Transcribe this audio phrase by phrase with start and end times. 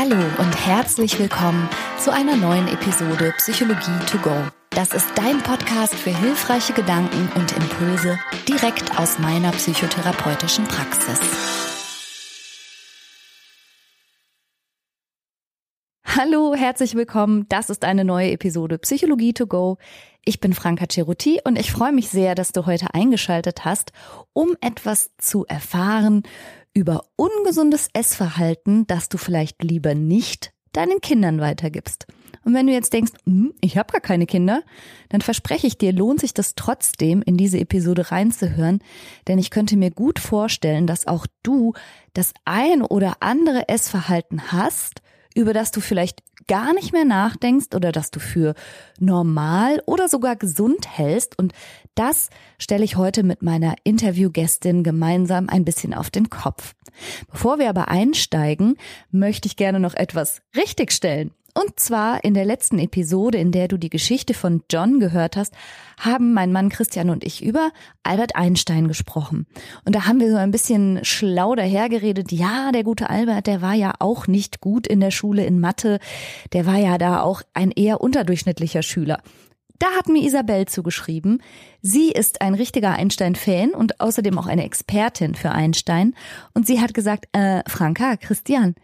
[0.00, 4.30] Hallo und herzlich willkommen zu einer neuen Episode Psychologie to go.
[4.70, 8.16] Das ist dein Podcast für hilfreiche Gedanken und Impulse
[8.46, 11.18] direkt aus meiner psychotherapeutischen Praxis.
[16.06, 17.46] Hallo, herzlich willkommen.
[17.48, 19.78] Das ist eine neue Episode Psychologie to go.
[20.24, 23.90] Ich bin Franka Ceruti und ich freue mich sehr, dass du heute eingeschaltet hast,
[24.32, 26.22] um etwas zu erfahren
[26.74, 32.06] über ungesundes Essverhalten, das du vielleicht lieber nicht deinen Kindern weitergibst.
[32.44, 34.62] Und wenn du jetzt denkst, hm, ich habe gar keine Kinder,
[35.08, 38.80] dann verspreche ich dir, lohnt sich das trotzdem, in diese Episode reinzuhören,
[39.26, 41.74] denn ich könnte mir gut vorstellen, dass auch du
[42.14, 45.02] das ein oder andere Essverhalten hast,
[45.34, 48.54] über das du vielleicht gar nicht mehr nachdenkst oder das du für
[48.98, 51.38] normal oder sogar gesund hältst.
[51.38, 51.52] Und
[51.98, 56.74] das stelle ich heute mit meiner Interviewgästin gemeinsam ein bisschen auf den Kopf.
[57.30, 58.76] Bevor wir aber einsteigen,
[59.10, 61.32] möchte ich gerne noch etwas richtigstellen.
[61.54, 65.54] Und zwar in der letzten Episode, in der du die Geschichte von John gehört hast,
[65.98, 67.72] haben mein Mann Christian und ich über
[68.04, 69.46] Albert Einstein gesprochen.
[69.84, 72.30] Und da haben wir so ein bisschen schlau dahergeredet.
[72.30, 75.98] Ja, der gute Albert, der war ja auch nicht gut in der Schule in Mathe.
[76.52, 79.20] Der war ja da auch ein eher unterdurchschnittlicher Schüler.
[79.78, 81.40] Da hat mir Isabel zugeschrieben,
[81.82, 86.14] sie ist ein richtiger Einstein-Fan und außerdem auch eine Expertin für Einstein.
[86.52, 88.74] Und sie hat gesagt, äh, Franka, Christian,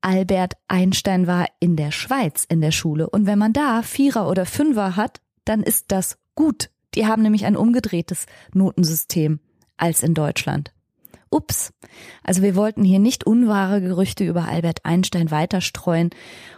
[0.00, 3.08] Albert Einstein war in der Schweiz in der Schule.
[3.08, 6.70] Und wenn man da Vierer oder Fünfer hat, dann ist das gut.
[6.94, 9.40] Die haben nämlich ein umgedrehtes Notensystem
[9.76, 10.72] als in Deutschland.
[11.30, 11.72] Ups.
[12.24, 16.10] Also wir wollten hier nicht unwahre Gerüchte über Albert Einstein weiterstreuen.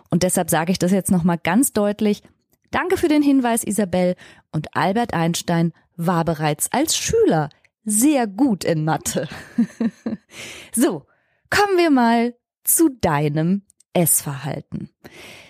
[0.08, 2.22] Und deshalb sage ich das jetzt nochmal ganz deutlich.
[2.72, 4.16] Danke für den Hinweis, Isabel.
[4.50, 7.50] Und Albert Einstein war bereits als Schüler
[7.84, 9.28] sehr gut in Mathe.
[10.74, 11.06] so,
[11.50, 12.34] kommen wir mal
[12.64, 13.62] zu deinem
[13.92, 14.88] Essverhalten.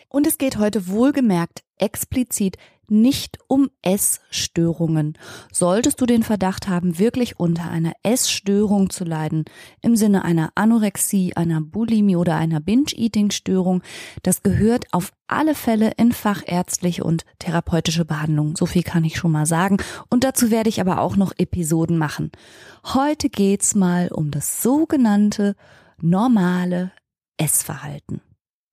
[0.09, 2.57] Und es geht heute wohlgemerkt explizit
[2.89, 5.17] nicht um Essstörungen.
[5.53, 9.45] Solltest du den Verdacht haben, wirklich unter einer Essstörung zu leiden,
[9.81, 13.83] im Sinne einer Anorexie, einer Bulimie oder einer Binge-Eating-Störung,
[14.23, 18.57] das gehört auf alle Fälle in fachärztliche und therapeutische Behandlung.
[18.57, 19.79] So viel kann ich schon mal sagen.
[20.11, 22.31] Und dazu werde ich aber auch noch Episoden machen.
[22.85, 25.57] Heute geht's mal um das sogenannte
[26.01, 26.93] normale
[27.39, 28.21] Essverhalten.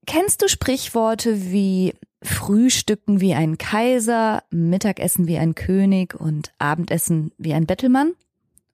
[0.06, 7.54] Kennst du Sprichworte wie Frühstücken wie ein Kaiser, Mittagessen wie ein König und Abendessen wie
[7.54, 8.14] ein Bettelmann?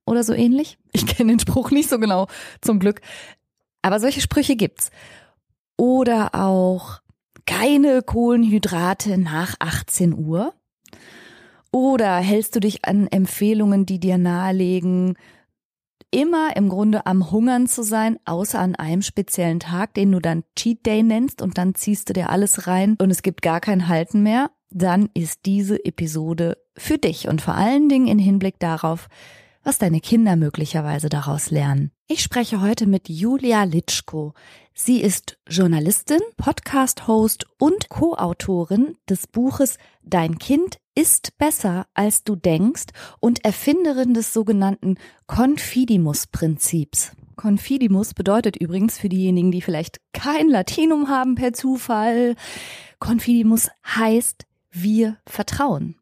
[0.05, 0.77] Oder so ähnlich?
[0.93, 2.27] Ich kenne den Spruch nicht so genau,
[2.61, 3.01] zum Glück.
[3.81, 4.89] Aber solche Sprüche gibt's.
[5.77, 7.01] Oder auch
[7.45, 10.53] keine Kohlenhydrate nach 18 Uhr?
[11.71, 15.17] Oder hältst du dich an Empfehlungen, die dir nahelegen,
[16.11, 20.43] immer im Grunde am Hungern zu sein, außer an einem speziellen Tag, den du dann
[20.55, 23.87] Cheat Day nennst und dann ziehst du dir alles rein und es gibt gar kein
[23.87, 29.07] Halten mehr, dann ist diese Episode für dich und vor allen Dingen in Hinblick darauf,
[29.63, 31.91] was deine Kinder möglicherweise daraus lernen.
[32.07, 34.33] Ich spreche heute mit Julia Litschko.
[34.73, 42.85] Sie ist Journalistin, Podcast-Host und Co-Autorin des Buches Dein Kind ist besser, als du denkst
[43.19, 44.97] und Erfinderin des sogenannten
[45.27, 47.11] Confidimus-Prinzips.
[47.35, 52.35] Confidimus bedeutet übrigens für diejenigen, die vielleicht kein Latinum haben per Zufall,
[52.99, 55.95] Confidimus heißt wir vertrauen.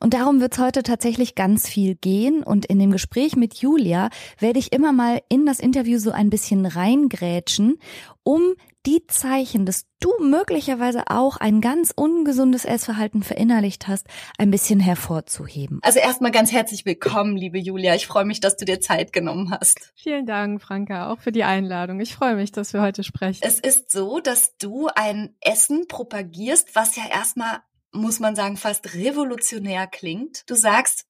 [0.00, 2.42] Und darum wird es heute tatsächlich ganz viel gehen.
[2.42, 6.30] Und in dem Gespräch mit Julia werde ich immer mal in das Interview so ein
[6.30, 7.78] bisschen reingrätschen,
[8.22, 8.54] um
[8.86, 14.06] die Zeichen, dass du möglicherweise auch ein ganz ungesundes Essverhalten verinnerlicht hast,
[14.38, 15.80] ein bisschen hervorzuheben.
[15.82, 17.94] Also erstmal ganz herzlich willkommen, liebe Julia.
[17.94, 19.92] Ich freue mich, dass du dir Zeit genommen hast.
[19.94, 22.00] Vielen Dank, Franka, auch für die Einladung.
[22.00, 23.40] Ich freue mich, dass wir heute sprechen.
[23.42, 27.58] Es ist so, dass du ein Essen propagierst, was ja erstmal
[27.92, 30.48] muss man sagen, fast revolutionär klingt.
[30.48, 31.06] Du sagst,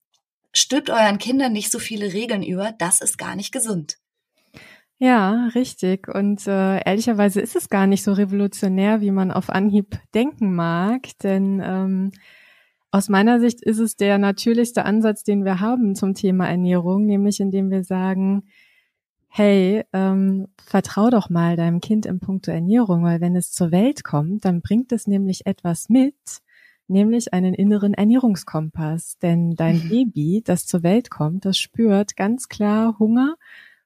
[0.53, 3.99] stülpt euren Kindern nicht so viele Regeln über, das ist gar nicht gesund.
[5.01, 6.09] Ja, richtig.
[6.09, 11.07] Und äh, ehrlicherweise ist es gar nicht so revolutionär, wie man auf Anhieb denken mag.
[11.23, 12.11] Denn ähm,
[12.91, 17.39] aus meiner Sicht ist es der natürlichste Ansatz, den wir haben zum Thema Ernährung, nämlich
[17.39, 18.49] indem wir sagen,
[19.29, 24.03] hey, ähm, vertrau doch mal deinem Kind im Punkto Ernährung, weil wenn es zur Welt
[24.03, 26.17] kommt, dann bringt es nämlich etwas mit,
[26.89, 29.19] nämlich einen inneren Ernährungskompass.
[29.19, 29.89] Denn dein mhm.
[29.89, 33.37] Baby, das zur Welt kommt, das spürt ganz klar Hunger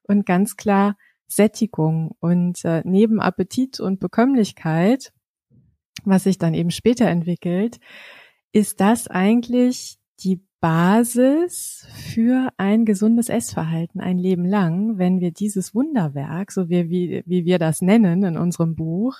[0.03, 0.97] und ganz klar
[1.27, 2.11] Sättigung.
[2.19, 5.13] Und äh, neben Appetit und Bekömmlichkeit,
[6.03, 7.79] was sich dann eben später entwickelt,
[8.51, 15.75] ist das eigentlich die Basis für ein gesundes Essverhalten ein Leben lang, wenn wir dieses
[15.75, 19.17] Wunderwerk, so wie, wie, wie wir das nennen in unserem Buch,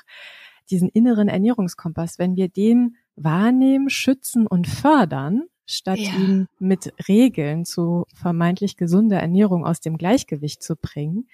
[0.69, 6.11] diesen inneren Ernährungskompass, wenn wir den wahrnehmen, schützen und fördern, statt ja.
[6.13, 11.27] ihn mit Regeln zu vermeintlich gesunder Ernährung aus dem Gleichgewicht zu bringen,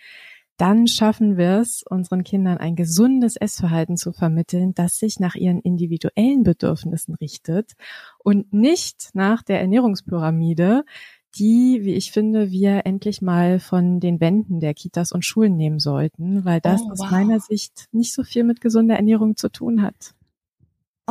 [0.59, 5.61] dann schaffen wir es, unseren Kindern ein gesundes Essverhalten zu vermitteln, das sich nach ihren
[5.61, 7.73] individuellen Bedürfnissen richtet
[8.17, 10.83] und nicht nach der Ernährungspyramide,
[11.35, 15.79] die, wie ich finde, wir endlich mal von den Wänden der Kitas und Schulen nehmen
[15.79, 16.91] sollten, weil das oh, wow.
[16.91, 20.13] aus meiner Sicht nicht so viel mit gesunder Ernährung zu tun hat.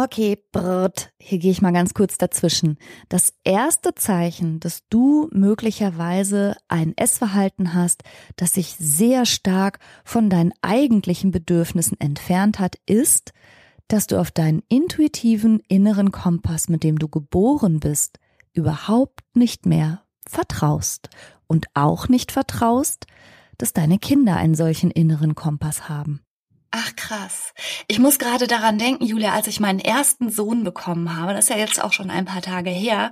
[0.00, 2.79] Okay, brrt, hier gehe ich mal ganz kurz dazwischen.
[3.09, 8.05] Das erste Zeichen, dass du möglicherweise ein Essverhalten hast,
[8.37, 13.33] das sich sehr stark von deinen eigentlichen Bedürfnissen entfernt hat, ist,
[13.89, 18.21] dass du auf deinen intuitiven inneren Kompass, mit dem du geboren bist,
[18.53, 21.09] überhaupt nicht mehr vertraust
[21.49, 23.09] und auch nicht vertraust,
[23.56, 26.21] dass deine Kinder einen solchen inneren Kompass haben.
[26.70, 27.55] Ach krass.
[27.87, 31.50] Ich muss gerade daran denken, Julia, als ich meinen ersten Sohn bekommen habe, das ist
[31.50, 33.11] ja jetzt auch schon ein paar Tage her,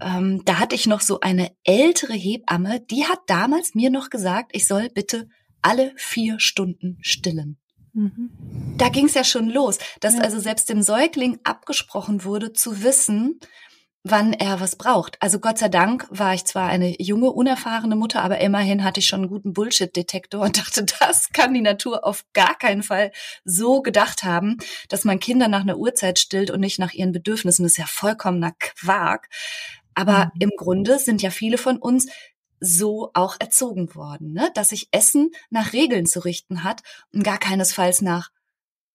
[0.00, 4.50] ähm, da hatte ich noch so eine ältere Hebamme, die hat damals mir noch gesagt,
[4.52, 5.28] ich soll bitte
[5.62, 7.58] alle vier Stunden stillen.
[7.92, 8.30] Mhm.
[8.76, 10.20] Da ging es ja schon los, dass ja.
[10.20, 13.38] also selbst dem Säugling abgesprochen wurde, zu wissen,
[14.10, 15.16] wann er was braucht.
[15.20, 19.06] Also Gott sei Dank war ich zwar eine junge, unerfahrene Mutter, aber immerhin hatte ich
[19.06, 23.12] schon einen guten Bullshit-Detektor und dachte, das kann die Natur auf gar keinen Fall
[23.44, 24.58] so gedacht haben,
[24.88, 27.64] dass man Kinder nach einer Uhrzeit stillt und nicht nach ihren Bedürfnissen.
[27.64, 29.28] Das ist ja vollkommener Quark.
[29.94, 30.40] Aber mhm.
[30.40, 32.06] im Grunde sind ja viele von uns
[32.60, 34.50] so auch erzogen worden, ne?
[34.54, 36.82] dass sich Essen nach Regeln zu richten hat
[37.12, 38.30] und gar keinesfalls nach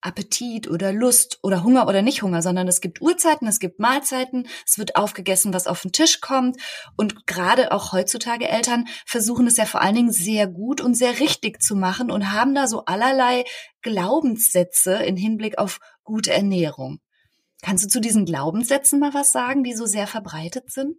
[0.03, 4.47] Appetit oder Lust oder Hunger oder nicht Hunger, sondern es gibt Uhrzeiten, es gibt Mahlzeiten,
[4.65, 6.57] es wird aufgegessen, was auf den Tisch kommt.
[6.97, 11.19] Und gerade auch heutzutage Eltern versuchen es ja vor allen Dingen sehr gut und sehr
[11.19, 13.45] richtig zu machen und haben da so allerlei
[13.81, 16.99] Glaubenssätze in Hinblick auf gute Ernährung.
[17.61, 20.97] Kannst du zu diesen Glaubenssätzen mal was sagen, die so sehr verbreitet sind?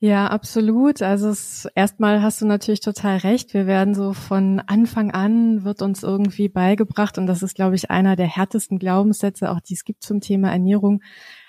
[0.00, 1.02] Ja, absolut.
[1.02, 3.52] Also es, erstmal hast du natürlich total recht.
[3.54, 7.90] Wir werden so von Anfang an wird uns irgendwie beigebracht und das ist, glaube ich,
[7.90, 11.00] einer der härtesten Glaubenssätze, auch die es gibt zum Thema Ernährung.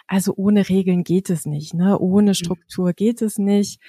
[0.08, 2.00] Also ohne Regeln geht es nicht, ne?
[2.00, 2.34] Ohne mhm.
[2.36, 3.80] Struktur geht es nicht.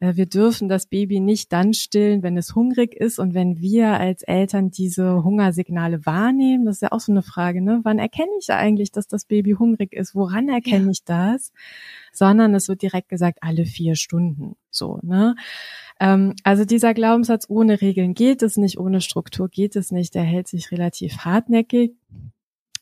[0.00, 3.88] Äh, wir dürfen das Baby nicht dann stillen, wenn es hungrig ist und wenn wir
[3.88, 6.64] als Eltern diese Hungersignale wahrnehmen.
[6.64, 7.80] Das ist ja auch so eine Frage, ne?
[7.84, 10.14] Wann erkenne ich eigentlich, dass das Baby hungrig ist?
[10.14, 10.90] Woran erkenne ja.
[10.90, 11.52] ich das?
[12.12, 15.36] Sondern es wird direkt gesagt, alle vier Stunden, so, ne?
[16.00, 20.22] Ähm, also dieser Glaubenssatz, ohne Regeln geht es nicht, ohne Struktur geht es nicht, der
[20.22, 21.92] hält sich relativ hartnäckig.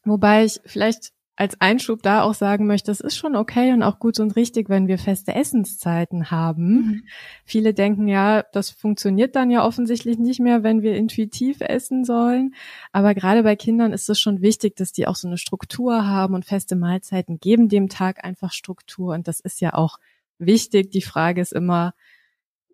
[0.05, 4.00] Wobei ich vielleicht als Einschub da auch sagen möchte, es ist schon okay und auch
[4.00, 6.73] gut und richtig, wenn wir feste Essenszeiten haben.
[6.73, 7.02] Mhm.
[7.44, 12.56] Viele denken ja, das funktioniert dann ja offensichtlich nicht mehr, wenn wir intuitiv essen sollen.
[12.90, 16.35] Aber gerade bei Kindern ist es schon wichtig, dass die auch so eine Struktur haben
[16.35, 19.14] und feste Mahlzeiten geben dem Tag einfach Struktur.
[19.14, 19.99] Und das ist ja auch
[20.41, 20.91] wichtig.
[20.91, 21.94] Die Frage ist immer,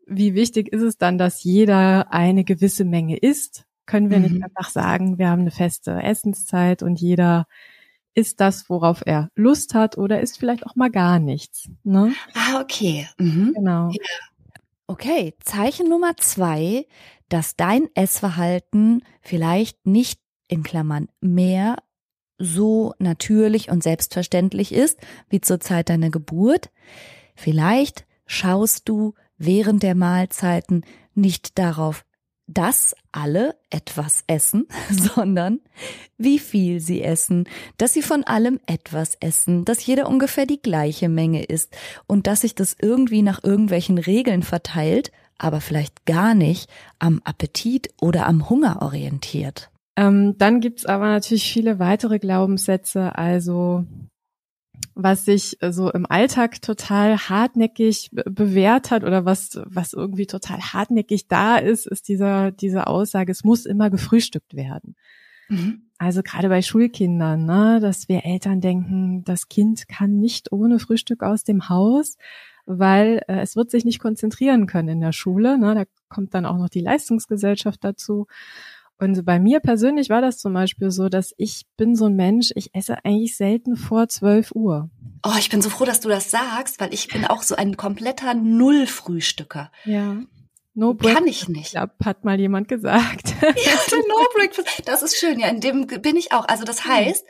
[0.07, 3.67] wie wichtig ist es dann, dass jeder eine gewisse Menge isst?
[3.85, 4.25] Können wir mhm.
[4.25, 7.47] nicht einfach sagen, wir haben eine feste Essenszeit und jeder
[8.15, 11.69] ist das, worauf er Lust hat oder ist vielleicht auch mal gar nichts.
[11.83, 12.13] Ne?
[12.35, 13.09] Ah, okay.
[13.19, 13.53] Mhm.
[13.55, 13.91] Genau.
[14.87, 16.87] Okay, Zeichen Nummer zwei,
[17.29, 21.77] dass dein Essverhalten vielleicht nicht in Klammern mehr
[22.39, 24.99] so natürlich und selbstverständlich ist
[25.29, 26.71] wie zur Zeit deiner Geburt.
[27.35, 30.85] Vielleicht schaust du während der Mahlzeiten
[31.15, 32.05] nicht darauf,
[32.47, 35.61] dass alle etwas essen, sondern
[36.19, 37.49] wie viel sie essen,
[37.79, 42.43] dass sie von allem etwas essen, dass jeder ungefähr die gleiche Menge isst und dass
[42.43, 48.49] sich das irgendwie nach irgendwelchen Regeln verteilt, aber vielleicht gar nicht am Appetit oder am
[48.49, 49.71] Hunger orientiert.
[49.97, 53.85] Ähm, dann gibt's aber natürlich viele weitere Glaubenssätze, also
[54.95, 60.59] was sich äh, so im Alltag total hartnäckig bewährt hat oder was, was irgendwie total
[60.61, 64.97] hartnäckig da ist, ist dieser, diese Aussage, es muss immer gefrühstückt werden.
[65.49, 65.83] Mhm.
[65.99, 71.23] Also gerade bei Schulkindern, ne, dass wir Eltern denken, das Kind kann nicht ohne Frühstück
[71.23, 72.17] aus dem Haus,
[72.67, 75.59] weil äh, es wird sich nicht konzentrieren können in der Schule.
[75.59, 78.27] Ne, da kommt dann auch noch die Leistungsgesellschaft dazu.
[78.99, 82.53] Und bei mir persönlich war das zum Beispiel so, dass ich bin so ein Mensch,
[82.55, 84.91] ich esse eigentlich selten vor 12 Uhr.
[85.25, 87.77] Oh, ich bin so froh, dass du das sagst, weil ich bin auch so ein
[87.77, 89.73] kompletter Nullfrühstücker.
[89.85, 90.17] Ja.
[90.75, 91.19] No breakfast.
[91.19, 91.71] Kann ich nicht.
[91.71, 93.35] Club, hat mal jemand gesagt.
[93.43, 94.83] Ja, No Breakfast.
[94.87, 96.49] Das ist schön, ja, in dem bin ich auch.
[96.49, 97.25] Also das heißt,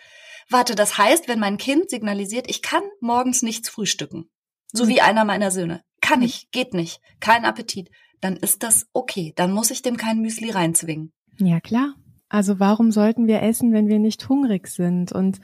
[0.49, 4.30] warte, das heißt, wenn mein Kind signalisiert, ich kann morgens nichts frühstücken,
[4.73, 4.90] so hm.
[4.90, 5.83] wie einer meiner Söhne.
[6.00, 7.90] kann ich, geht nicht, kein Appetit,
[8.21, 9.33] dann ist das okay.
[9.37, 11.12] Dann muss ich dem kein Müsli reinzwingen.
[11.38, 11.95] Ja, klar.
[12.29, 15.12] Also warum sollten wir essen, wenn wir nicht hungrig sind?
[15.12, 15.41] Und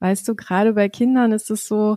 [0.00, 1.96] weißt du, gerade bei Kindern ist es so,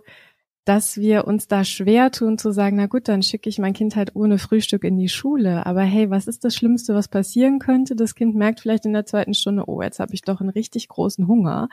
[0.68, 3.96] dass wir uns da schwer tun zu sagen, na gut, dann schicke ich mein Kind
[3.96, 5.66] halt ohne Frühstück in die Schule.
[5.66, 7.96] Aber hey, was ist das Schlimmste, was passieren könnte?
[7.96, 10.90] Das Kind merkt vielleicht in der zweiten Stunde, oh, jetzt habe ich doch einen richtig
[10.90, 11.70] großen Hunger.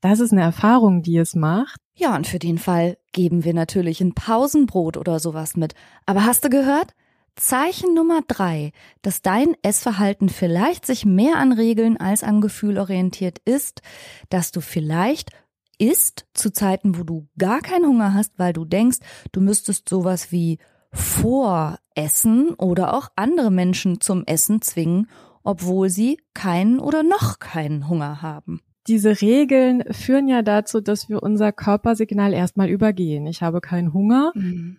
[0.00, 1.80] Das ist eine Erfahrung, die es macht.
[1.94, 5.74] Ja, und für den Fall geben wir natürlich ein Pausenbrot oder sowas mit.
[6.06, 6.94] Aber hast du gehört?
[7.36, 13.38] Zeichen Nummer drei, dass dein Essverhalten vielleicht sich mehr an Regeln als an Gefühl orientiert
[13.44, 13.82] ist,
[14.28, 15.30] dass du vielleicht
[15.78, 18.98] isst zu Zeiten, wo du gar keinen Hunger hast, weil du denkst,
[19.32, 20.58] du müsstest sowas wie
[20.92, 25.08] voressen oder auch andere Menschen zum Essen zwingen,
[25.42, 28.60] obwohl sie keinen oder noch keinen Hunger haben.
[28.86, 33.26] Diese Regeln führen ja dazu, dass wir unser Körpersignal erstmal übergehen.
[33.26, 34.78] Ich habe keinen Hunger, mhm.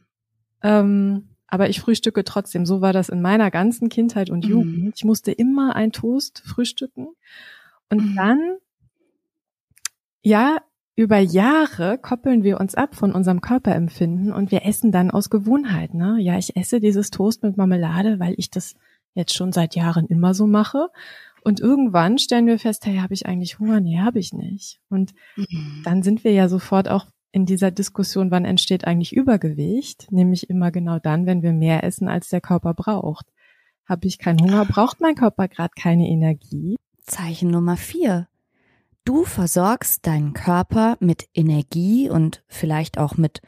[0.61, 2.65] ähm, aber ich frühstücke trotzdem.
[2.65, 4.85] So war das in meiner ganzen Kindheit und Jugend.
[4.85, 4.93] Mhm.
[4.95, 7.09] Ich musste immer ein Toast frühstücken.
[7.91, 8.15] Und mhm.
[8.15, 8.55] dann,
[10.23, 10.57] ja,
[10.95, 15.93] über Jahre koppeln wir uns ab von unserem Körperempfinden und wir essen dann aus Gewohnheit.
[15.93, 16.17] Ne?
[16.21, 18.73] Ja, ich esse dieses Toast mit Marmelade, weil ich das
[19.13, 20.89] jetzt schon seit Jahren immer so mache.
[21.43, 23.79] Und irgendwann stellen wir fest, hey, habe ich eigentlich Hunger?
[23.79, 24.79] Nee, habe ich nicht.
[24.89, 25.81] Und mhm.
[25.83, 30.11] dann sind wir ja sofort auch in dieser Diskussion, wann entsteht eigentlich Übergewicht?
[30.11, 33.25] Nämlich immer genau dann, wenn wir mehr essen, als der Körper braucht.
[33.85, 36.77] Habe ich keinen Hunger, braucht mein Körper gerade keine Energie.
[37.01, 38.27] Zeichen Nummer vier.
[39.03, 43.41] Du versorgst deinen Körper mit Energie und vielleicht auch mit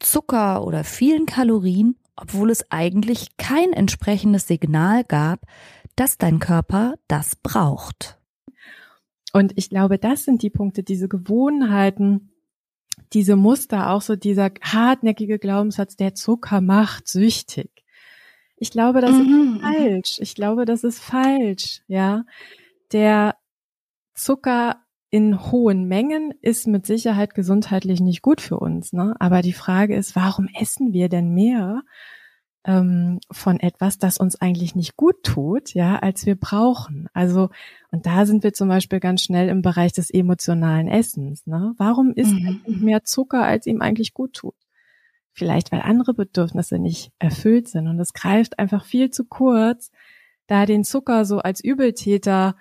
[0.00, 5.42] Zucker oder vielen Kalorien, obwohl es eigentlich kein entsprechendes Signal gab,
[5.96, 8.18] dass dein Körper das braucht.
[9.34, 12.30] Und ich glaube, das sind die Punkte, diese Gewohnheiten,
[13.12, 17.70] diese Muster, auch so dieser hartnäckige Glaubenssatz, der Zucker macht süchtig.
[18.56, 19.54] Ich glaube, das mhm.
[19.56, 20.18] ist falsch.
[20.20, 22.24] Ich glaube, das ist falsch, ja.
[22.92, 23.36] Der
[24.14, 24.76] Zucker
[25.10, 28.92] in hohen Mengen ist mit Sicherheit gesundheitlich nicht gut für uns.
[28.92, 29.14] Ne?
[29.20, 31.82] Aber die Frage ist, warum essen wir denn mehr
[32.64, 37.08] ähm, von etwas, das uns eigentlich nicht gut tut, ja, als wir brauchen?
[37.12, 37.50] Also,
[37.90, 41.46] und da sind wir zum Beispiel ganz schnell im Bereich des emotionalen Essens.
[41.46, 41.74] Ne?
[41.78, 42.60] Warum isst mhm.
[42.66, 44.54] mehr Zucker, als ihm eigentlich gut tut?
[45.32, 47.86] Vielleicht, weil andere Bedürfnisse nicht erfüllt sind.
[47.86, 49.92] Und es greift einfach viel zu kurz,
[50.48, 52.56] da den Zucker so als Übeltäter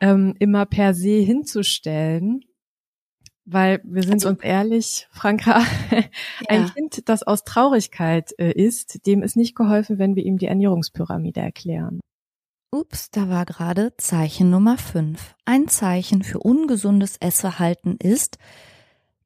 [0.00, 2.44] ähm, immer per se hinzustellen.
[3.50, 5.62] Weil wir sind also, uns ehrlich, Franka,
[6.48, 6.68] ein ja.
[6.68, 11.40] Kind, das aus Traurigkeit äh, ist, dem ist nicht geholfen, wenn wir ihm die Ernährungspyramide
[11.40, 12.00] erklären.
[12.70, 15.34] Ups, da war gerade Zeichen Nummer 5.
[15.46, 18.36] Ein Zeichen für ungesundes Essverhalten ist,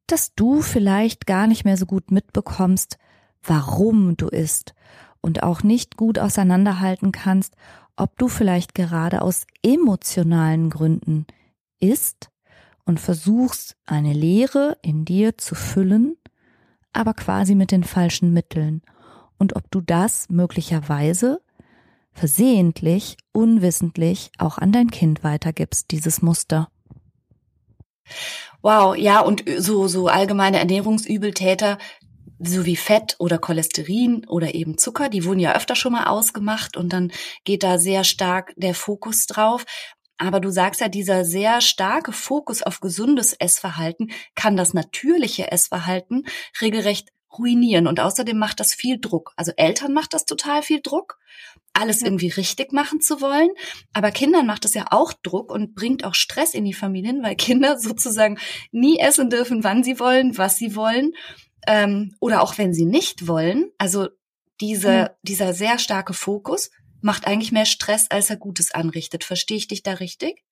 [0.07, 2.99] dass du vielleicht gar nicht mehr so gut mitbekommst,
[3.43, 4.75] warum du isst
[5.21, 7.57] und auch nicht gut auseinanderhalten kannst,
[7.97, 11.27] ob du vielleicht gerade aus emotionalen Gründen
[11.81, 12.32] isst
[12.85, 16.17] und versuchst, eine Leere in dir zu füllen,
[16.93, 18.83] aber quasi mit den falschen Mitteln
[19.39, 21.41] und ob du das möglicherweise
[22.13, 26.69] versehentlich, unwissentlich auch an dein Kind weitergibst, dieses Muster.
[28.61, 31.79] Wow, ja, und so, so allgemeine Ernährungsübeltäter
[32.45, 36.77] so wie Fett oder Cholesterin oder eben Zucker, die wurden ja öfter schon mal ausgemacht
[36.77, 37.13] und dann
[37.45, 39.65] geht da sehr stark der Fokus drauf.
[40.19, 46.27] Aber du sagst ja, dieser sehr starke Fokus auf gesundes Essverhalten kann das natürliche Essverhalten
[46.61, 47.87] regelrecht ruinieren.
[47.87, 49.33] Und außerdem macht das viel Druck.
[49.37, 51.19] Also Eltern macht das total viel Druck,
[51.73, 53.49] alles irgendwie richtig machen zu wollen.
[53.93, 57.37] Aber Kindern macht das ja auch Druck und bringt auch Stress in die Familien, weil
[57.37, 58.39] Kinder sozusagen
[58.71, 61.13] nie essen dürfen, wann sie wollen, was sie wollen
[61.67, 63.71] ähm, oder auch wenn sie nicht wollen.
[63.79, 64.09] Also
[64.61, 65.09] diese, mhm.
[65.23, 66.71] dieser sehr starke Fokus
[67.03, 69.25] macht eigentlich mehr Stress, als er Gutes anrichtet.
[69.25, 70.43] Verstehe ich dich da richtig?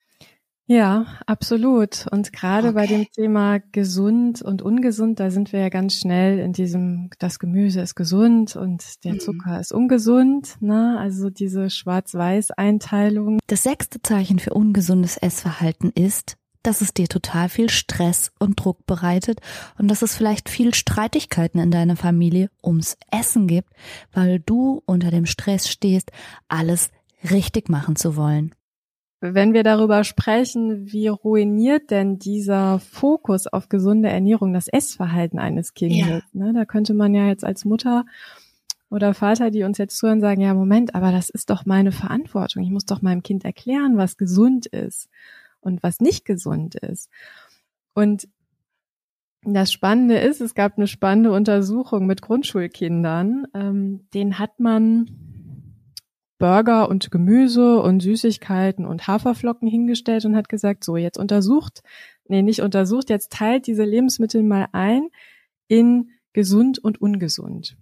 [0.70, 2.06] Ja, absolut.
[2.12, 2.74] Und gerade okay.
[2.76, 7.40] bei dem Thema gesund und ungesund, da sind wir ja ganz schnell in diesem, das
[7.40, 9.18] Gemüse ist gesund und der mhm.
[9.18, 10.96] Zucker ist ungesund, ne?
[11.00, 13.40] Also diese Schwarz-Weiß-Einteilung.
[13.48, 18.86] Das sechste Zeichen für ungesundes Essverhalten ist, dass es dir total viel Stress und Druck
[18.86, 19.40] bereitet
[19.78, 23.70] und dass es vielleicht viel Streitigkeiten in deiner Familie ums Essen gibt,
[24.12, 26.10] weil du unter dem Stress stehst,
[26.48, 26.90] alles
[27.30, 28.54] richtig machen zu wollen.
[29.22, 35.74] Wenn wir darüber sprechen, wie ruiniert denn dieser Fokus auf gesunde Ernährung das Essverhalten eines
[35.74, 36.08] Kindes?
[36.08, 36.20] Ja.
[36.32, 38.06] Ne, da könnte man ja jetzt als Mutter
[38.88, 42.62] oder Vater, die uns jetzt zuhören, sagen, ja, Moment, aber das ist doch meine Verantwortung.
[42.62, 45.10] Ich muss doch meinem Kind erklären, was gesund ist
[45.60, 47.10] und was nicht gesund ist.
[47.94, 48.28] Und
[49.42, 53.46] Das Spannende ist, es gab eine spannende Untersuchung mit Grundschulkindern.
[53.54, 55.10] Ähm, den hat man
[56.38, 61.82] Burger und Gemüse und Süßigkeiten und Haferflocken hingestellt und hat gesagt, so jetzt untersucht,
[62.28, 65.08] nee, nicht untersucht, jetzt teilt diese Lebensmittel mal ein
[65.68, 67.76] in gesund und ungesund.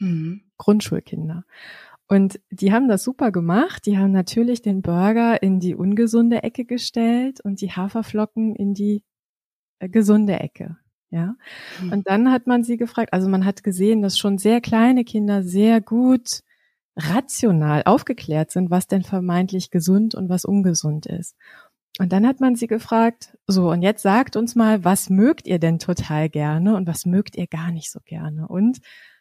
[0.00, 0.42] Mhm.
[0.58, 1.44] Grundschulkinder.
[2.08, 3.84] Und die haben das super gemacht.
[3.84, 9.04] Die haben natürlich den Burger in die ungesunde Ecke gestellt und die Haferflocken in die
[9.78, 10.78] äh, gesunde Ecke.
[11.10, 11.36] Ja.
[11.82, 11.92] Mhm.
[11.92, 15.42] Und dann hat man sie gefragt, also man hat gesehen, dass schon sehr kleine Kinder
[15.42, 16.40] sehr gut
[16.96, 21.36] rational aufgeklärt sind, was denn vermeintlich gesund und was ungesund ist.
[21.98, 25.58] Und dann hat man sie gefragt, so, und jetzt sagt uns mal, was mögt ihr
[25.58, 28.46] denn total gerne und was mögt ihr gar nicht so gerne?
[28.46, 28.78] Und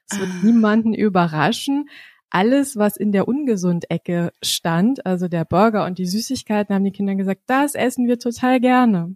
[0.10, 0.46] es wird ah.
[0.46, 1.89] niemanden überraschen.
[2.29, 7.15] Alles, was in der Ungesund-Ecke stand, also der Burger und die Süßigkeiten, haben die Kinder
[7.15, 9.15] gesagt, das essen wir total gerne.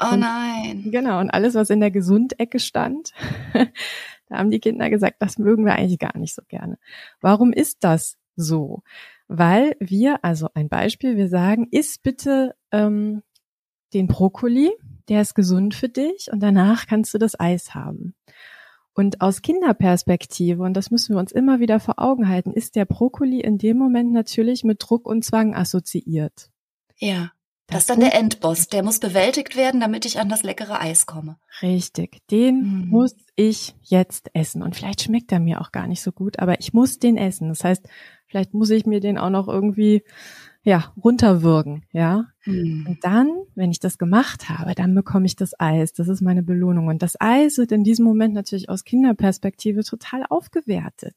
[0.00, 0.84] Oh nein.
[0.84, 3.12] Und, genau, und alles, was in der Gesund-Ecke stand,
[3.52, 6.78] da haben die Kinder gesagt, das mögen wir eigentlich gar nicht so gerne.
[7.20, 8.82] Warum ist das so?
[9.28, 13.22] Weil wir, also ein Beispiel, wir sagen, iss bitte ähm,
[13.92, 14.70] den Brokkoli,
[15.08, 18.14] der ist gesund für dich und danach kannst du das Eis haben.
[19.00, 22.84] Und aus Kinderperspektive, und das müssen wir uns immer wieder vor Augen halten, ist der
[22.84, 26.50] Brokkoli in dem Moment natürlich mit Druck und Zwang assoziiert.
[26.98, 27.32] Ja.
[27.66, 28.66] Das, ist dann der Endboss.
[28.66, 31.38] Der muss bewältigt werden, damit ich an das leckere Eis komme.
[31.62, 32.18] Richtig.
[32.30, 32.88] Den mhm.
[32.90, 34.62] muss ich jetzt essen.
[34.62, 37.48] Und vielleicht schmeckt er mir auch gar nicht so gut, aber ich muss den essen.
[37.48, 37.88] Das heißt,
[38.26, 40.04] vielleicht muss ich mir den auch noch irgendwie,
[40.62, 42.26] ja, runterwürgen, ja.
[42.44, 42.86] Mhm.
[42.86, 45.92] Und dann, wenn ich das gemacht habe, dann bekomme ich das Eis.
[45.92, 46.88] Das ist meine Belohnung.
[46.88, 51.16] Und das Eis wird in diesem Moment natürlich aus Kinderperspektive total aufgewertet.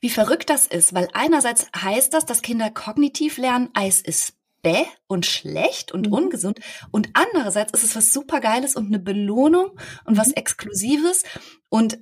[0.00, 4.84] Wie verrückt das ist, weil einerseits heißt das, dass Kinder kognitiv lernen, Eis ist bäh
[5.06, 6.12] und schlecht und mhm.
[6.12, 6.60] ungesund.
[6.90, 9.70] Und andererseits ist es was supergeiles und eine Belohnung
[10.04, 10.34] und was mhm.
[10.34, 11.24] Exklusives.
[11.68, 11.98] Und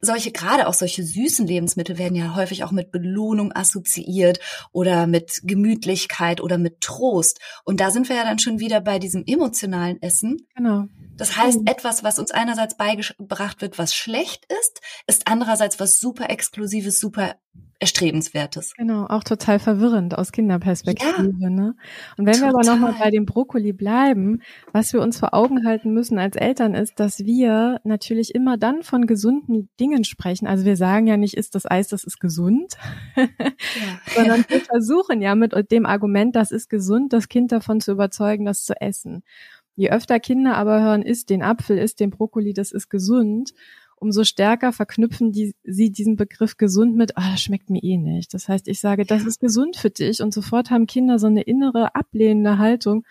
[0.00, 4.40] solche, gerade auch solche süßen Lebensmittel werden ja häufig auch mit Belohnung assoziiert
[4.72, 7.40] oder mit Gemütlichkeit oder mit Trost.
[7.64, 10.46] Und da sind wir ja dann schon wieder bei diesem emotionalen Essen.
[10.54, 10.84] Genau.
[11.16, 11.66] Das heißt, mhm.
[11.66, 17.36] etwas, was uns einerseits beigebracht wird, was schlecht ist, ist andererseits was super Exklusives, super
[17.78, 18.72] Erstrebenswertes.
[18.74, 21.34] Genau, auch total verwirrend aus Kinderperspektive.
[21.38, 21.74] Ja, ne?
[22.16, 22.40] Und wenn total.
[22.40, 24.40] wir aber nochmal bei dem Brokkoli bleiben,
[24.72, 28.82] was wir uns vor Augen halten müssen als Eltern ist, dass wir natürlich immer dann
[28.82, 30.46] von gesunden Dingen sprechen.
[30.46, 32.76] Also wir sagen ja nicht, ist das Eis, das ist gesund,
[33.14, 33.26] ja.
[34.14, 38.46] sondern wir versuchen ja mit dem Argument, das ist gesund, das Kind davon zu überzeugen,
[38.46, 39.22] das zu essen.
[39.74, 43.52] Je öfter Kinder aber hören, isst den Apfel, isst den Brokkoli, das ist gesund,
[43.96, 48.32] umso stärker verknüpfen die, sie diesen Begriff gesund mit, ah, das schmeckt mir eh nicht.
[48.34, 51.42] Das heißt, ich sage, das ist gesund für dich und sofort haben Kinder so eine
[51.42, 53.04] innere ablehnende Haltung.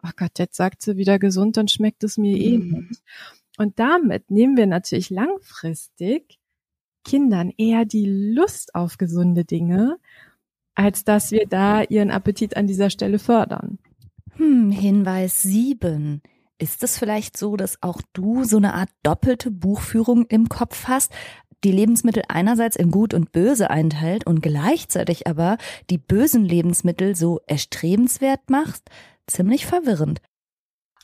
[0.00, 2.86] Ach Gott, jetzt sagt sie wieder gesund, dann schmeckt es mir eh mhm.
[2.88, 3.02] nicht.
[3.58, 6.38] Und damit nehmen wir natürlich langfristig
[7.04, 9.98] Kindern eher die Lust auf gesunde Dinge,
[10.74, 13.78] als dass wir da ihren Appetit an dieser Stelle fördern.
[14.36, 16.22] Hm, Hinweis 7.
[16.60, 21.12] Ist es vielleicht so, dass auch du so eine Art doppelte Buchführung im Kopf hast?
[21.62, 25.56] Die Lebensmittel einerseits in gut und böse einteilt und gleichzeitig aber
[25.88, 28.90] die bösen Lebensmittel so erstrebenswert machst?
[29.28, 30.20] Ziemlich verwirrend.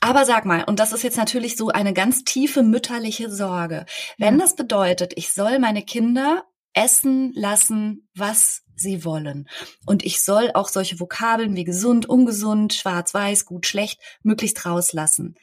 [0.01, 3.85] Aber sag mal, und das ist jetzt natürlich so eine ganz tiefe mütterliche Sorge.
[4.17, 6.43] Wenn das bedeutet, ich soll meine Kinder
[6.75, 9.47] essen lassen, was sie wollen.
[9.85, 15.35] Und ich soll auch solche Vokabeln wie gesund, ungesund, schwarz, weiß, gut, schlecht möglichst rauslassen.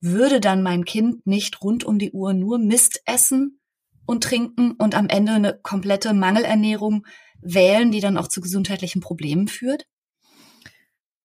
[0.00, 3.60] Würde dann mein Kind nicht rund um die Uhr nur Mist essen
[4.06, 7.06] und trinken und am Ende eine komplette Mangelernährung
[7.40, 9.86] wählen, die dann auch zu gesundheitlichen Problemen führt?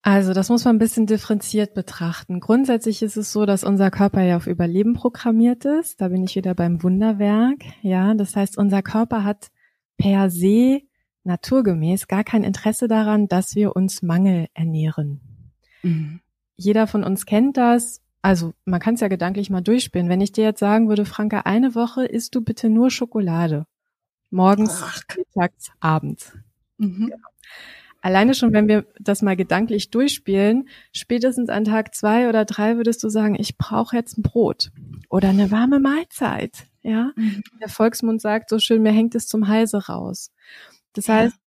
[0.06, 2.42] Also das muss man ein bisschen differenziert betrachten.
[2.42, 6.02] Grundsätzlich ist es so, dass unser Körper ja auf Überleben programmiert ist.
[6.02, 7.64] Da bin ich wieder beim Wunderwerk.
[7.82, 9.50] Ja, das heißt, unser Körper hat
[9.98, 10.82] per se
[11.24, 15.22] naturgemäß gar kein Interesse daran, dass wir uns Mangel ernähren.
[15.84, 16.20] Mhm.
[16.58, 18.02] Jeder von uns kennt das.
[18.22, 20.10] Also man kann es ja gedanklich mal durchspielen.
[20.10, 23.68] Wenn ich dir jetzt sagen würde, Franke, eine Woche isst du bitte nur Schokolade.
[24.32, 25.02] Morgens, Ach.
[25.16, 26.34] mittags, abends.
[26.78, 27.06] Mhm.
[27.08, 27.28] Genau.
[28.04, 33.02] Alleine schon, wenn wir das mal gedanklich durchspielen, spätestens an Tag zwei oder drei würdest
[33.02, 34.72] du sagen, ich brauche jetzt ein Brot
[35.10, 36.68] oder eine warme Mahlzeit.
[36.82, 37.42] Ja, mhm.
[37.62, 40.32] der Volksmund sagt so schön, mir hängt es zum Halse raus.
[40.92, 41.14] Das ja.
[41.14, 41.38] heißt,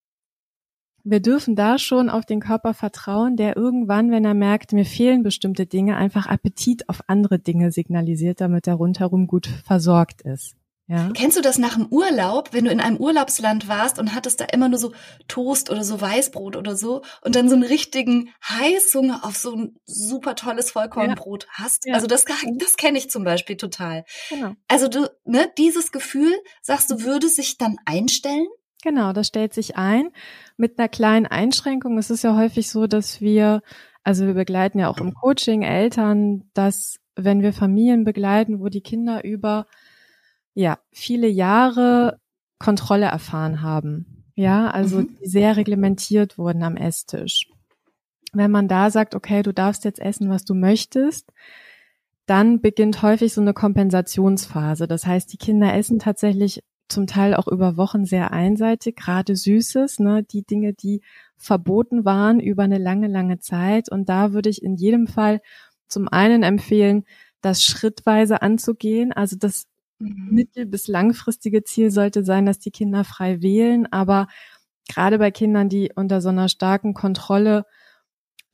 [1.05, 5.23] wir dürfen da schon auf den Körper vertrauen, der irgendwann, wenn er merkt, mir fehlen
[5.23, 10.57] bestimmte Dinge, einfach Appetit auf andere Dinge signalisiert, damit er rundherum gut versorgt ist.
[10.89, 11.11] Ja.
[11.15, 14.45] Kennst du das nach dem Urlaub, wenn du in einem Urlaubsland warst und hattest da
[14.45, 14.93] immer nur so
[15.27, 19.77] Toast oder so Weißbrot oder so und dann so einen richtigen Heißhunger auf so ein
[19.85, 21.65] super tolles Vollkornbrot ja.
[21.65, 21.87] hast?
[21.87, 21.95] Ja.
[21.95, 24.05] Also das, das kenne ich zum Beispiel total.
[24.31, 24.53] Genau.
[24.69, 28.47] Also du, ne, dieses Gefühl, sagst du, würde sich dann einstellen?
[28.85, 30.11] Genau, das stellt sich ein
[30.57, 31.99] mit einer kleinen Einschränkung.
[31.99, 33.63] Es ist ja häufig so, dass wir,
[34.05, 38.83] also wir begleiten ja auch im Coaching Eltern, dass wenn wir Familien begleiten, wo die
[38.83, 39.67] Kinder über
[40.57, 42.19] ja, viele Jahre
[42.59, 44.25] Kontrolle erfahren haben.
[44.35, 45.17] Ja, also mhm.
[45.21, 47.47] die sehr reglementiert wurden am Esstisch.
[48.33, 51.31] Wenn man da sagt, okay, du darfst jetzt essen, was du möchtest,
[52.25, 54.89] dann beginnt häufig so eine Kompensationsphase.
[54.89, 59.99] Das heißt, die Kinder essen tatsächlich zum Teil auch über Wochen sehr einseitig, gerade Süßes,
[59.99, 61.03] ne, die Dinge, die
[61.37, 63.91] verboten waren über eine lange, lange Zeit.
[63.91, 65.41] Und da würde ich in jedem Fall
[65.87, 67.05] zum einen empfehlen,
[67.43, 69.67] das schrittweise anzugehen, also das
[69.99, 70.29] Mhm.
[70.31, 73.87] mittel- bis langfristige Ziel sollte sein, dass die Kinder frei wählen.
[73.93, 74.29] Aber
[74.89, 77.65] gerade bei Kindern, die unter so einer starken Kontrolle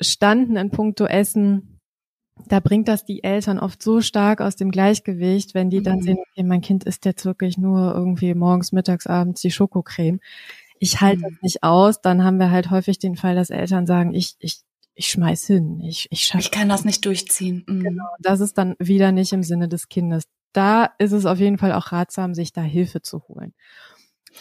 [0.00, 1.80] standen in puncto Essen,
[2.48, 6.02] da bringt das die Eltern oft so stark aus dem Gleichgewicht, wenn die dann mhm.
[6.02, 10.18] sehen, okay, mein Kind isst jetzt wirklich nur irgendwie morgens, mittags, abends die Schokocreme.
[10.78, 11.22] Ich halte mhm.
[11.22, 14.62] das nicht aus, dann haben wir halt häufig den Fall, dass Eltern sagen, ich, ich,
[14.94, 16.42] ich schmeiß hin, ich, ich schaffe.
[16.42, 17.64] Ich kann das nicht durchziehen.
[17.68, 17.82] Mhm.
[17.82, 21.58] Genau, das ist dann wieder nicht im Sinne des Kindes da ist es auf jeden
[21.58, 23.54] Fall auch ratsam, sich da Hilfe zu holen.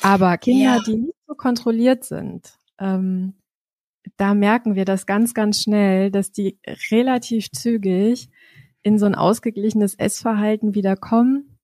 [0.02, 0.80] Aber Kinder, ja.
[0.86, 3.34] die nicht so kontrolliert sind, ähm,
[4.18, 6.58] da merken wir das ganz, ganz schnell, dass die
[6.90, 8.30] relativ zügig
[8.84, 11.58] in so ein ausgeglichenes Essverhalten wieder kommen,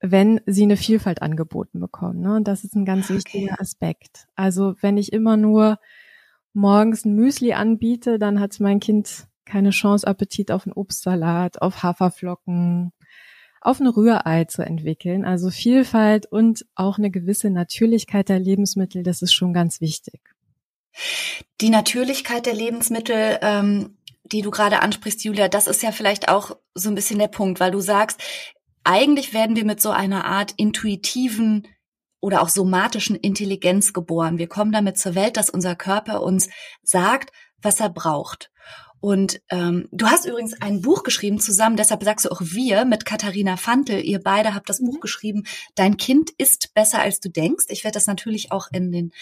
[0.00, 2.20] wenn sie eine Vielfalt angeboten bekommen.
[2.20, 2.36] Ne?
[2.36, 3.16] Und das ist ein ganz okay.
[3.16, 4.26] wichtiger Aspekt.
[4.34, 5.78] Also wenn ich immer nur
[6.52, 11.82] morgens ein Müsli anbiete, dann hat mein Kind keine Chance, Appetit auf einen Obstsalat, auf
[11.82, 12.92] Haferflocken,
[13.60, 15.24] auf ein Rührei zu entwickeln.
[15.24, 20.20] Also Vielfalt und auch eine gewisse Natürlichkeit der Lebensmittel, das ist schon ganz wichtig.
[21.60, 26.56] Die Natürlichkeit der Lebensmittel, ähm, die du gerade ansprichst, Julia, das ist ja vielleicht auch
[26.74, 28.20] so ein bisschen der Punkt, weil du sagst,
[28.84, 31.66] eigentlich werden wir mit so einer Art intuitiven
[32.20, 34.38] oder auch somatischen Intelligenz geboren.
[34.38, 36.48] Wir kommen damit zur Welt, dass unser Körper uns
[36.82, 38.49] sagt, was er braucht.
[39.00, 43.04] Und ähm, du hast übrigens ein Buch geschrieben zusammen, deshalb sagst du auch wir mit
[43.04, 44.04] Katharina Fantel.
[44.04, 45.00] Ihr beide habt das Buch mhm.
[45.00, 47.66] geschrieben, Dein Kind ist besser als du denkst.
[47.68, 49.12] Ich werde das natürlich auch in den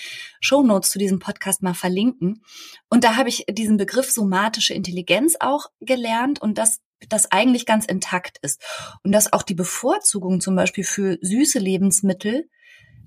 [0.41, 2.43] Show Notes zu diesem Podcast mal verlinken.
[2.89, 7.87] Und da habe ich diesen Begriff somatische Intelligenz auch gelernt und das das eigentlich ganz
[7.87, 8.61] intakt ist.
[9.05, 12.49] Und dass auch die Bevorzugung zum Beispiel für süße Lebensmittel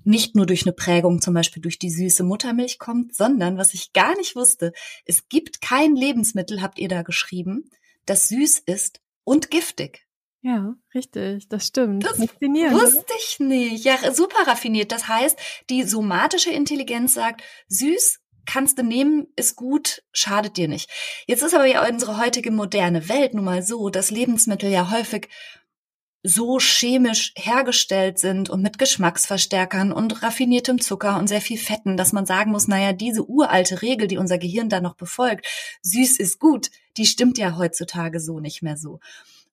[0.04, 3.92] nicht nur durch eine Prägung, zum Beispiel durch die süße Muttermilch kommt, sondern, was ich
[3.92, 4.72] gar nicht wusste,
[5.04, 7.70] es gibt kein Lebensmittel, habt ihr da geschrieben,
[8.06, 10.06] das süß ist und giftig.
[10.44, 12.04] Ja, richtig, das stimmt.
[12.04, 13.84] Das wusste ich nicht.
[13.84, 14.90] Ja, super raffiniert.
[14.90, 15.38] Das heißt,
[15.70, 20.90] die somatische Intelligenz sagt, süß kannst du nehmen, ist gut, schadet dir nicht.
[21.28, 25.28] Jetzt ist aber ja unsere heutige moderne Welt nun mal so, dass Lebensmittel ja häufig
[26.22, 32.12] so chemisch hergestellt sind und mit Geschmacksverstärkern und raffiniertem Zucker und sehr viel Fetten, dass
[32.12, 35.46] man sagen muss, naja, diese uralte Regel, die unser Gehirn da noch befolgt,
[35.82, 39.00] süß ist gut, die stimmt ja heutzutage so nicht mehr so.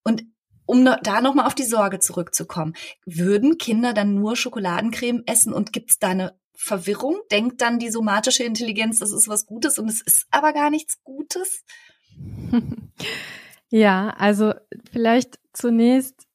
[0.03, 0.25] Und
[0.65, 5.97] um da nochmal auf die Sorge zurückzukommen, würden Kinder dann nur Schokoladencreme essen und gibt's
[5.97, 7.17] da eine Verwirrung?
[7.32, 11.01] Denkt dann die somatische Intelligenz, das ist was Gutes und es ist aber gar nichts
[11.03, 11.63] Gutes?
[13.69, 14.53] Ja, also
[14.91, 16.29] vielleicht zunächst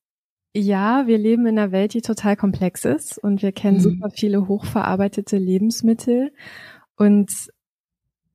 [0.56, 3.82] ja, wir leben in einer Welt, die total komplex ist und wir kennen mhm.
[3.82, 6.32] super viele hochverarbeitete Lebensmittel.
[6.96, 7.32] Und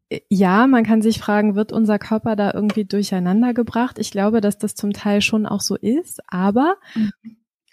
[0.10, 4.00] äh, ja, man kann sich fragen, wird unser Körper da irgendwie durcheinander gebracht?
[4.00, 7.12] Ich glaube, dass das zum Teil schon auch so ist, aber mhm.